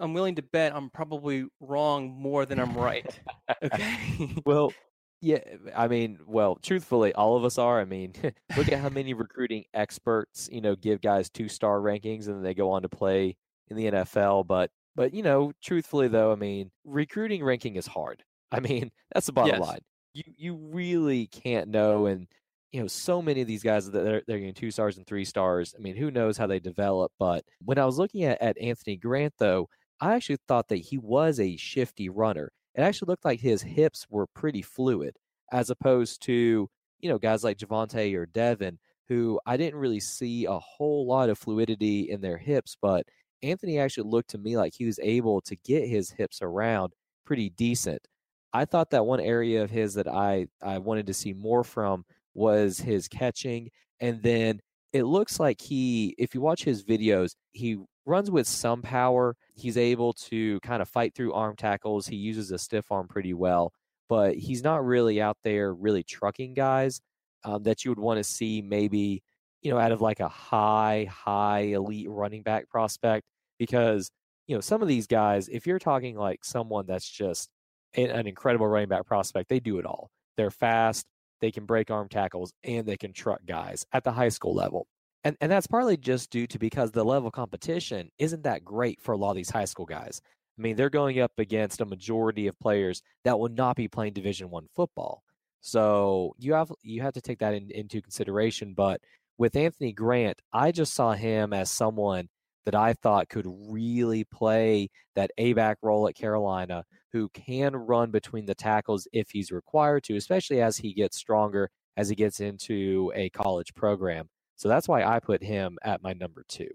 [0.00, 3.18] I'm willing to bet I'm probably wrong more than I'm right.
[3.64, 3.96] Okay.
[4.46, 4.72] Well,
[5.20, 5.40] yeah,
[5.76, 7.80] I mean, well, truthfully, all of us are.
[7.80, 8.14] I mean,
[8.56, 12.54] look at how many recruiting experts, you know, give guys two-star rankings and then they
[12.54, 13.36] go on to play
[13.68, 14.42] in the NFL.
[14.44, 18.24] But, but you know, truthfully though, I mean, recruiting ranking is hard.
[18.50, 19.60] I mean, that's the bottom Yes.
[19.60, 19.80] line.
[20.12, 22.26] You you really can't know, and
[22.72, 25.24] you know, so many of these guys that they're they're getting two stars and three
[25.24, 25.74] stars.
[25.76, 27.12] I mean, who knows how they develop?
[27.18, 29.68] But when I was looking at at Anthony Grant, though,
[30.00, 34.06] I actually thought that he was a shifty runner it actually looked like his hips
[34.10, 35.16] were pretty fluid
[35.52, 36.68] as opposed to
[37.00, 41.30] you know guys like Javonte or Devin who I didn't really see a whole lot
[41.30, 43.06] of fluidity in their hips but
[43.42, 46.92] Anthony actually looked to me like he was able to get his hips around
[47.24, 48.06] pretty decent.
[48.52, 52.04] I thought that one area of his that I I wanted to see more from
[52.34, 54.60] was his catching and then
[54.92, 59.36] it looks like he if you watch his videos he runs with some power.
[59.54, 62.06] He's able to kind of fight through arm tackles.
[62.06, 63.72] He uses a stiff arm pretty well,
[64.08, 67.00] but he's not really out there really trucking guys
[67.44, 69.22] um, that you would want to see maybe,
[69.62, 73.24] you know, out of like a high, high elite running back prospect.
[73.58, 74.10] Because,
[74.46, 77.50] you know, some of these guys, if you're talking like someone that's just
[77.94, 80.10] an, an incredible running back prospect, they do it all.
[80.36, 81.06] They're fast,
[81.40, 84.86] they can break arm tackles, and they can truck guys at the high school level.
[85.24, 89.00] And and that's partly just due to because the level of competition isn't that great
[89.00, 90.20] for a lot of these high school guys.
[90.58, 94.14] I mean, they're going up against a majority of players that will not be playing
[94.14, 95.22] Division One football.
[95.60, 98.74] So you have you have to take that in, into consideration.
[98.74, 99.00] But
[99.38, 102.28] with Anthony Grant, I just saw him as someone
[102.66, 108.10] that I thought could really play that A back role at Carolina, who can run
[108.10, 112.40] between the tackles if he's required to, especially as he gets stronger as he gets
[112.40, 114.28] into a college program.
[114.60, 116.68] So that's why I put him at my number two.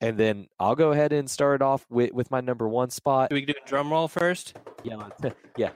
[0.00, 3.30] And then I'll go ahead and start off with, with my number one spot.
[3.30, 4.56] Do we do a drum roll first?
[4.84, 5.08] Yeah,
[5.56, 5.70] yeah,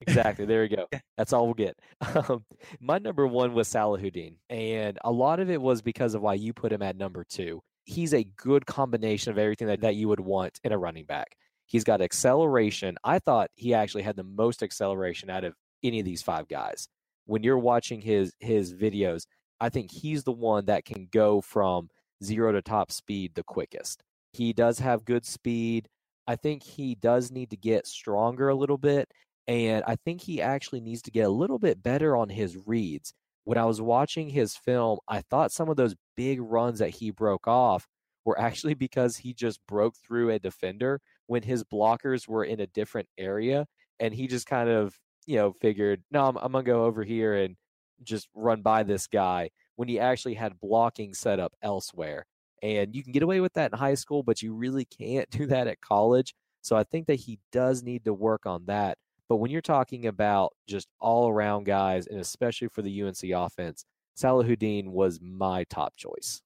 [0.00, 0.44] exactly.
[0.44, 0.88] There we go.
[1.16, 1.78] That's all we'll get.
[2.00, 2.44] Um,
[2.80, 6.52] my number one was Salahuddin, and a lot of it was because of why you
[6.52, 7.62] put him at number two.
[7.84, 11.36] He's a good combination of everything that, that you would want in a running back.
[11.66, 12.96] He's got acceleration.
[13.04, 16.88] I thought he actually had the most acceleration out of any of these five guys.
[17.26, 19.26] When you're watching his his videos,
[19.60, 21.88] I think he's the one that can go from
[22.22, 24.02] zero to top speed the quickest.
[24.32, 25.88] He does have good speed.
[26.26, 29.08] I think he does need to get stronger a little bit.
[29.46, 33.14] And I think he actually needs to get a little bit better on his reads.
[33.44, 37.10] When I was watching his film, I thought some of those big runs that he
[37.10, 37.86] broke off
[38.26, 42.66] were actually because he just broke through a defender when his blockers were in a
[42.66, 43.66] different area.
[43.98, 44.94] And he just kind of,
[45.26, 47.56] you know, figured, no, I'm, I'm going to go over here and
[48.02, 52.26] just run by this guy when he actually had blocking set up elsewhere.
[52.62, 55.46] And you can get away with that in high school, but you really can't do
[55.46, 56.34] that at college.
[56.62, 58.98] So I think that he does need to work on that.
[59.28, 63.84] But when you're talking about just all around guys, and especially for the UNC offense,
[64.18, 66.42] Salahuddin was my top choice.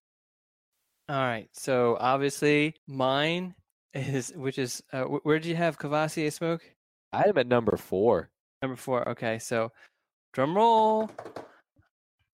[1.08, 1.48] All right.
[1.52, 3.54] So obviously, mine
[3.94, 6.62] is which is uh, where did you have Kavosiey Smoke?
[7.12, 8.30] I had him at number four.
[8.62, 9.08] Number four.
[9.10, 9.72] Okay, so
[10.32, 11.10] drum roll.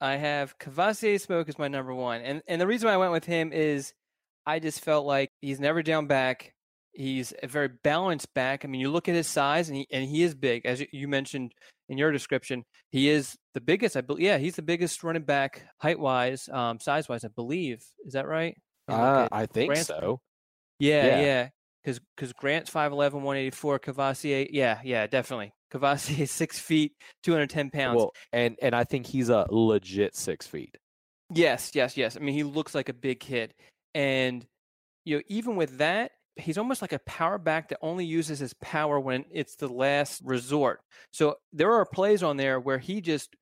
[0.01, 3.13] I have Kavosiey Smoke as my number one, and and the reason why I went
[3.13, 3.93] with him is
[4.47, 6.55] I just felt like he's never down back.
[6.93, 8.65] He's a very balanced back.
[8.65, 11.09] I mean, you look at his size, and he and he is big, as you
[11.09, 11.53] mentioned
[11.89, 12.65] in your description.
[12.91, 13.97] He is the biggest.
[13.97, 14.23] I believe.
[14.23, 17.25] Yeah, he's the biggest running back height wise, um, size wise.
[17.25, 17.83] I believe.
[18.07, 18.57] Is that right?
[18.89, 20.21] Uh, I think Grant's, so.
[20.79, 21.49] Yeah, yeah.
[21.83, 22.05] Because yeah.
[22.17, 24.49] because Grant's 5'11", 184, Kavosiey.
[24.51, 25.53] Yeah, yeah, definitely.
[25.73, 26.93] Kavosiey is six feet,
[27.23, 27.97] two hundred ten pounds.
[27.97, 30.77] Well, and and I think he's a legit six feet.
[31.35, 32.17] Yes, yes, yes.
[32.17, 33.55] I mean, he looks like a big kid,
[33.95, 34.47] and
[35.05, 38.55] you know, even with that, he's almost like a power back that only uses his
[38.55, 40.81] power when it's the last resort.
[41.13, 43.35] So there are plays on there where he just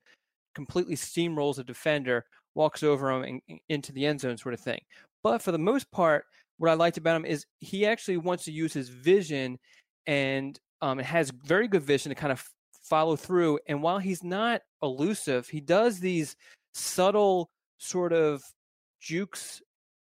[0.55, 2.25] completely steamrolls a defender,
[2.55, 4.79] walks over him and into the end zone, sort of thing.
[5.23, 6.25] But for the most part,
[6.57, 9.59] what I liked about him is he actually wants to use his vision
[10.07, 12.43] and um, has very good vision to kind of
[12.83, 13.59] follow through.
[13.67, 16.35] And while he's not elusive, he does these
[16.73, 18.43] subtle sort of
[18.99, 19.61] jukes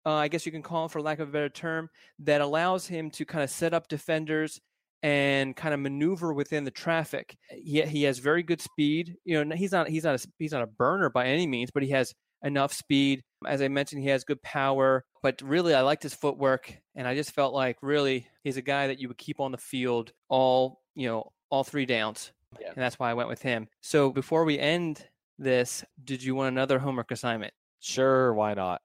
[0.06, 1.90] uh, I guess you can call him for lack of a better term,
[2.20, 4.60] that allows him to kind of set up defenders
[5.02, 7.38] and kind of maneuver within the traffic.
[7.50, 9.16] He he has very good speed.
[9.26, 11.84] You know, he's not he's not a, he's not a burner by any means, but
[11.84, 12.14] he has
[12.44, 13.24] enough speed.
[13.48, 15.06] As I mentioned, he has good power.
[15.22, 18.88] But really, I liked his footwork, and I just felt like really he's a guy
[18.88, 22.68] that you would keep on the field all you know all three downs, yeah.
[22.68, 23.68] and that's why I went with him.
[23.82, 25.08] So before we end
[25.40, 27.54] this, did you want another homework assignment?
[27.80, 28.82] Sure, why not?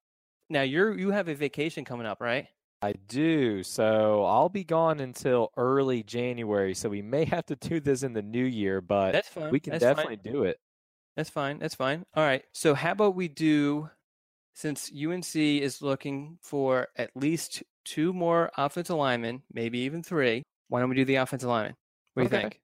[0.48, 2.46] Now you're you have a vacation coming up, right?
[2.80, 3.64] I do.
[3.64, 6.74] So I'll be gone until early January.
[6.74, 9.82] So we may have to do this in the new year, but we can that's
[9.82, 10.32] definitely fine.
[10.32, 10.59] do it.
[11.18, 11.58] That's fine.
[11.58, 12.06] That's fine.
[12.14, 12.44] All right.
[12.52, 13.90] So how about we do
[14.54, 20.78] since UNC is looking for at least two more offensive linemen, maybe even three, why
[20.78, 21.74] don't we do the offensive lineman?
[22.14, 22.36] What do okay.
[22.36, 22.60] you think?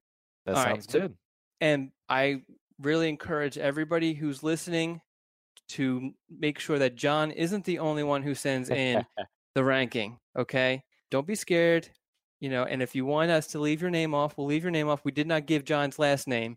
[0.46, 1.02] That All sounds right.
[1.02, 1.14] good.
[1.60, 2.42] And I
[2.80, 5.00] really encourage everybody who's listening
[5.70, 9.04] to make sure that John isn't the only one who sends in
[9.56, 10.20] the ranking.
[10.38, 10.84] Okay.
[11.10, 11.88] Don't be scared.
[12.38, 14.70] You know, and if you want us to leave your name off, we'll leave your
[14.70, 15.04] name off.
[15.04, 16.56] We did not give John's last name.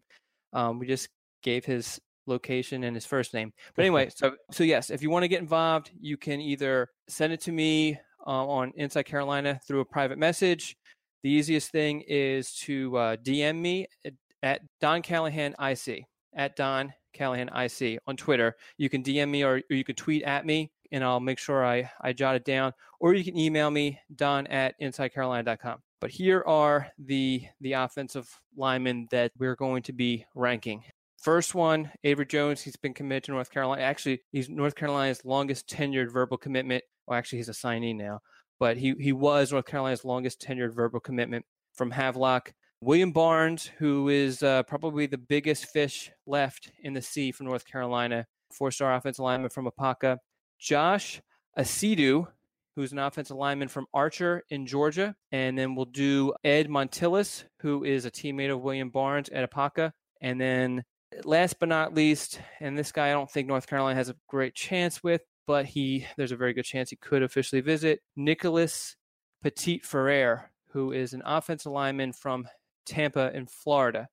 [0.54, 1.10] Um, we just
[1.48, 3.54] gave his location and his first name.
[3.76, 7.32] But anyway, so so yes, if you want to get involved, you can either send
[7.32, 10.76] it to me uh, on Inside Carolina through a private message.
[11.24, 16.04] The easiest thing is to uh, DM me at, at Don Callahan IC
[16.36, 18.56] at Don Callahan IC on Twitter.
[18.78, 21.66] You can DM me or, or you can tweet at me and I'll make sure
[21.66, 22.74] I, I jot it down.
[23.00, 25.80] Or you can email me, don at insidecarolina.com.
[26.00, 30.84] But here are the the offensive linemen that we're going to be ranking.
[31.18, 32.62] First one, Avery Jones.
[32.62, 33.82] He's been committed to North Carolina.
[33.82, 36.84] Actually, he's North Carolina's longest tenured verbal commitment.
[37.08, 38.20] Well, actually, he's a signee now,
[38.60, 42.54] but he he was North Carolina's longest tenured verbal commitment from Havelock.
[42.82, 47.66] William Barnes, who is uh, probably the biggest fish left in the sea from North
[47.66, 50.18] Carolina, four star offensive lineman from Apopka.
[50.60, 51.22] Josh
[51.58, 52.28] Ezeudu,
[52.76, 55.16] who's an offensive lineman from Archer in Georgia.
[55.32, 59.92] And then we'll do Ed Montilus, who is a teammate of William Barnes at Apopka.
[60.22, 60.84] And then
[61.24, 64.56] last but not least, and this guy I don't think North Carolina has a great
[64.56, 68.96] chance with, but he there's a very good chance he could officially visit Nicholas
[69.44, 72.48] Petit-Frere, who is an offensive lineman from
[72.86, 74.08] Tampa, in Florida.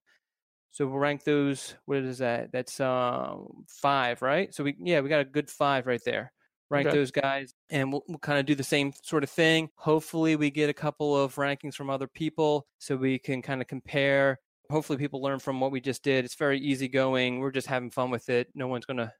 [0.71, 1.75] So we'll rank those.
[1.87, 2.51] What is that?
[2.51, 4.53] That's um, five, right?
[4.55, 6.33] So we yeah we got a good five right there.
[6.71, 6.97] Rank okay.
[6.97, 9.69] those guys, and we'll, we'll kind of do the same sort of thing.
[9.77, 13.69] Hopefully, we get a couple of rankings from other people, so we can kind of
[13.69, 14.41] compare.
[14.71, 16.25] Hopefully, people learn from what we just did.
[16.25, 17.41] It's very easygoing.
[17.41, 18.49] We're just having fun with it.
[18.55, 19.13] No one's gonna,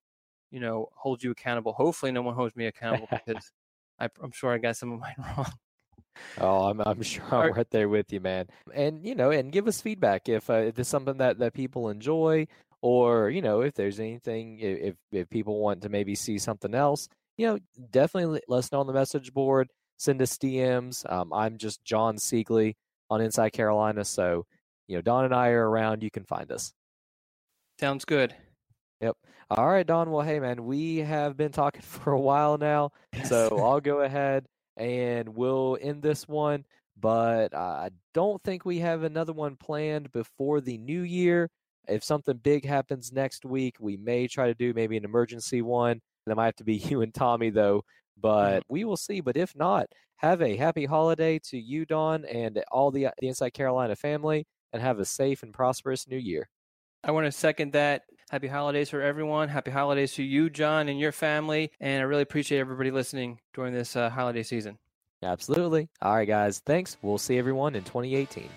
[0.51, 1.73] you know, hold you accountable.
[1.73, 3.53] Hopefully, no one holds me accountable because
[3.99, 5.53] I, I'm sure I got some of mine wrong.
[6.39, 8.47] Oh, I'm I'm sure I'm right there with you, man.
[8.73, 11.89] And you know, and give us feedback if uh, if it's something that that people
[11.89, 12.47] enjoy,
[12.83, 17.09] or you know, if there's anything, if if people want to maybe see something else,
[17.37, 17.59] you know,
[17.91, 19.69] definitely let us know on the message board.
[19.97, 21.11] Send us DMs.
[21.11, 22.75] Um, I'm just Jon Seiglie
[23.11, 24.47] on Inside Carolina, so
[24.89, 26.03] you know, Don and I are around.
[26.03, 26.73] You can find us.
[27.81, 28.35] Sounds good.
[29.01, 29.17] Yep.
[29.51, 30.11] All right, Don.
[30.11, 33.29] Well, hey, man, we have been talking for a while now, yes.
[33.29, 36.65] so I'll go ahead and we'll end this one.
[36.99, 41.51] But I don't think we have another one planned before the new year.
[41.89, 46.01] If something big happens next week, we may try to do maybe an emergency one.
[46.27, 47.85] That might have to be you and Tommy though,
[48.17, 48.73] but mm-hmm.
[48.73, 49.21] we will see.
[49.21, 53.53] But if not, have a happy holiday to you, Don, and all the the Inside
[53.53, 56.51] Carolina family, and have a safe and prosperous new year.
[57.03, 58.03] I want to second that.
[58.31, 59.49] Happy holidays for everyone.
[59.49, 61.71] Happy holidays to you, Jon, and your family.
[61.81, 64.79] And I really appreciate everybody listening during this uh, holiday season.
[65.23, 65.89] Absolutely.
[66.03, 66.61] All right, guys.
[66.67, 66.97] Thanks.
[67.01, 68.49] We'll see everyone in 2018.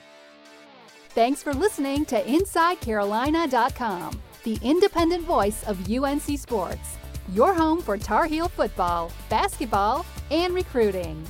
[1.10, 6.98] Thanks for listening to InsideCarolina.com, the independent voice of UNC Sports,
[7.34, 11.24] your home for Tar Heel football, basketball, and recruiting.